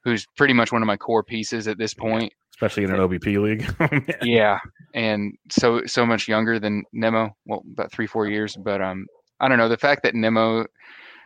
[0.03, 3.41] who's pretty much one of my core pieces at this point, especially in an OBP
[3.41, 3.65] league.
[3.79, 4.59] Oh, yeah,
[4.93, 8.55] and so so much younger than Nimmo well, about three four years.
[8.55, 9.05] But um,
[9.39, 10.65] I don't know the fact that Nimmo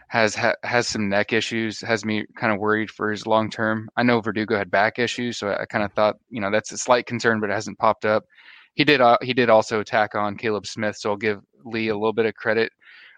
[0.09, 3.88] has ha- has some neck issues has me kind of worried for his long term.
[3.95, 6.72] I know Verdugo had back issues, so I, I kind of thought you know that's
[6.72, 8.26] a slight concern, but it hasn't popped up
[8.76, 11.95] he did uh, he did also attack on Caleb Smith, so I'll give Lee a
[11.95, 12.72] little bit of credit.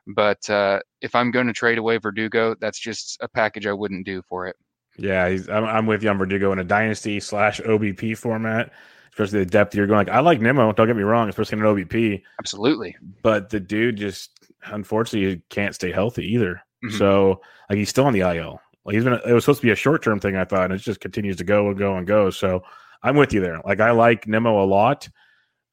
[0.08, 4.06] But uh, if I'm going to trade away Verdugo, that's just a package I wouldn't
[4.06, 4.56] do for it.
[4.98, 8.72] Yeah, I'm, I'm, with you on Verdugo in a dynasty slash OBP format,
[9.10, 10.06] especially the depth you're going.
[10.06, 12.22] Like I like Nimmo, don't get me wrong, especially in an OBP.
[12.40, 14.32] Absolutely, but the dude just
[14.66, 16.62] unfortunately can't stay healthy either.
[16.84, 16.98] Mm-hmm.
[16.98, 19.72] So like he's still on the IL, Like he's been it was supposed to be
[19.72, 22.06] a short term thing, I thought, and it just continues to go and go and
[22.06, 22.30] go.
[22.30, 22.64] So
[23.02, 23.62] I'm with you there.
[23.66, 25.10] Like I like Nimmo a lot.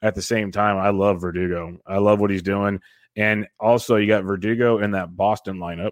[0.01, 1.77] At the same time, I love Verdugo.
[1.85, 2.79] I love what he's doing.
[3.15, 5.91] And also you got Verdugo in that Boston lineup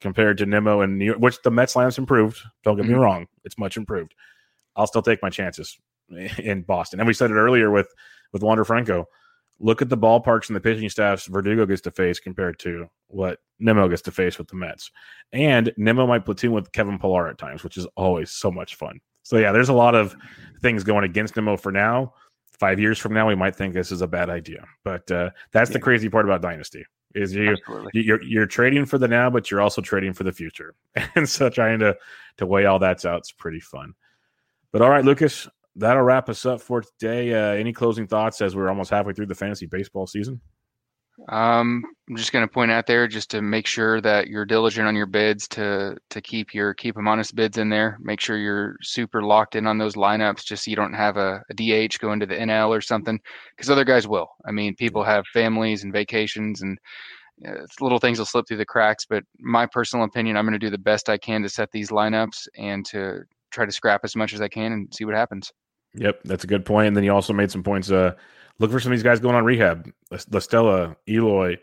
[0.00, 2.40] compared to Nimmo and New York, which the Mets lineup's improved.
[2.64, 2.92] Don't get mm-hmm.
[2.92, 3.26] me wrong.
[3.44, 4.14] It's much improved.
[4.76, 5.78] I'll still take my chances
[6.38, 7.00] in Boston.
[7.00, 7.88] And we said it earlier with
[8.32, 9.06] with Wander Franco.
[9.60, 13.38] Look at the ballparks and the pitching staffs Verdugo gets to face compared to what
[13.60, 14.90] Nimmo gets to face with the Mets.
[15.32, 19.00] And Nimmo might platoon with Kevin Pillar at times, which is always so much fun.
[19.22, 20.16] So yeah, there's a lot of
[20.62, 22.12] things going against Nimmo for now.
[22.62, 24.64] Five years from now, we might think this is a bad idea.
[24.84, 25.74] But uh, that's yeah.
[25.74, 27.56] the crazy part about Dynasty is you
[27.92, 30.76] you're you're trading for the now, but you're also trading for the future.
[31.16, 31.96] And so trying to
[32.36, 33.94] to weigh all that out is pretty fun.
[34.70, 37.34] But all right, Lucas, that'll wrap us up for today.
[37.34, 40.40] Uh, any closing thoughts as we're almost halfway through the fantasy baseball season?
[41.28, 44.88] Um, I'm just going to point out there just to make sure that you're diligent
[44.88, 47.98] on your bids to to keep your keep them honest bids in there.
[48.00, 51.42] Make sure you're super locked in on those lineups, just so you don't have a,
[51.50, 53.20] a DH go into the NL or something,
[53.54, 54.28] because other guys will.
[54.46, 56.78] I mean, people have families and vacations, and
[57.46, 59.04] uh, little things will slip through the cracks.
[59.04, 61.90] But my personal opinion, I'm going to do the best I can to set these
[61.90, 65.52] lineups and to try to scrap as much as I can and see what happens.
[65.94, 66.88] Yep, that's a good point.
[66.88, 67.90] And then you also made some points.
[67.90, 68.12] Uh,
[68.58, 69.90] look for some of these guys going on rehab.
[70.30, 71.58] La Stella, Eloy,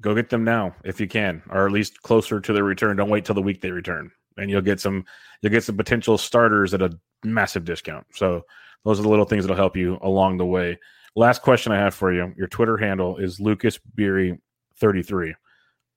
[0.00, 2.96] go get them now if you can, or at least closer to their return.
[2.96, 5.04] Don't wait till the week they return, and you'll get some
[5.40, 6.90] you'll get some potential starters at a
[7.24, 8.06] massive discount.
[8.14, 8.44] So
[8.84, 10.78] those are the little things that'll help you along the way.
[11.16, 14.38] Last question I have for you: Your Twitter handle is Lucas Biery
[14.78, 15.34] thirty three.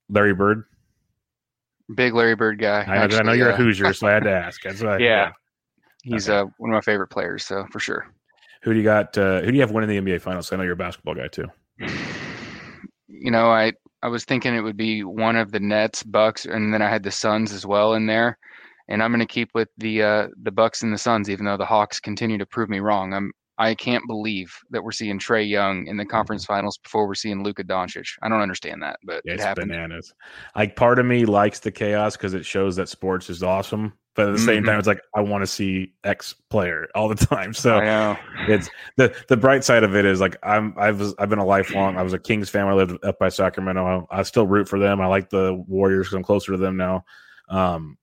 [0.09, 0.63] Larry Bird.
[1.95, 2.84] Big Larry Bird guy.
[2.88, 4.61] I, actually, I know you're a Hoosier, so I had to ask.
[4.61, 5.05] That's why, yeah.
[5.07, 5.31] yeah.
[6.04, 6.39] He's okay.
[6.39, 8.08] uh, one of my favorite players, so for sure.
[8.64, 9.18] Who do you got?
[9.18, 10.51] Uh, who do you have winning the NBA Finals?
[10.51, 11.47] I know you're a basketball guy too.
[13.08, 16.74] You know, I I was thinking it would be one of the Nets, Bucks, and
[16.74, 18.38] then I had the Suns as well in there.
[18.89, 21.58] And I'm going to keep with the uh, the Bucks and the Suns, even though
[21.58, 23.14] the Hawks continue to prove me wrong.
[23.14, 26.54] I'm I can't believe that we're seeing Trae Young in the conference mm-hmm.
[26.54, 28.08] finals before we're seeing Luka Doncic.
[28.22, 29.70] I don't understand that, but it's it happened.
[29.70, 30.14] bananas.
[30.56, 34.28] Like part of me likes the chaos because it shows that sports is awesome, but
[34.28, 34.45] at the mm-hmm.
[34.45, 37.53] same time, it's like I want to see X player all the time.
[37.53, 37.80] So
[38.47, 41.97] it's the the bright side of it is like I'm I've I've been a lifelong.
[41.97, 42.68] I was a Kings fan.
[42.68, 44.07] I lived up by Sacramento.
[44.11, 45.01] I, I still root for them.
[45.01, 47.05] I like the Warriors because I'm closer to them now.
[47.49, 47.97] Um,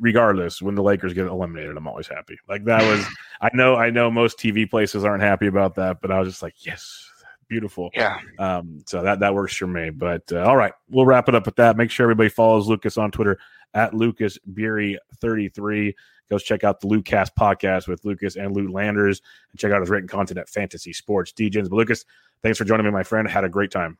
[0.00, 2.38] regardless, when the Lakers get eliminated, I'm always happy.
[2.48, 3.04] Like that was,
[3.40, 6.42] I know, I know most TV places aren't happy about that, but I was just
[6.42, 7.10] like, yes,
[7.48, 7.90] beautiful.
[7.94, 8.18] Yeah.
[8.38, 9.90] Um, so that that works for me.
[9.90, 11.76] But uh, all right, we'll wrap it up with that.
[11.76, 13.38] Make sure everybody follows Lucas on Twitter
[13.74, 15.94] at Lucas Biery 33.
[16.30, 19.88] Go check out the Lucas podcast with Lucas and Lute Landers and check out his
[19.88, 21.70] written content at Fantasy Sports DJs.
[21.70, 22.04] But Lucas,
[22.42, 23.28] thanks for joining me, my friend.
[23.28, 23.96] Had a great time.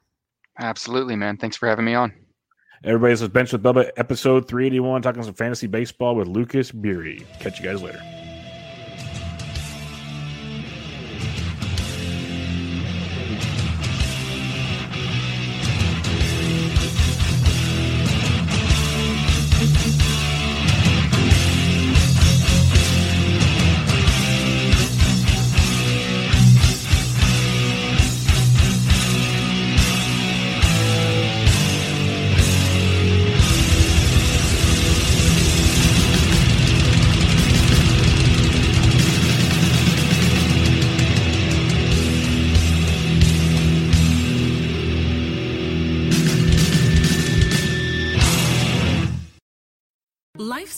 [0.59, 1.37] Absolutely, man.
[1.37, 2.13] Thanks for having me on.
[2.85, 7.25] Everybody's this is Bench with Bubba, episode 381, talking some fantasy baseball with Lucas Biery.
[7.41, 8.01] Catch you guys later.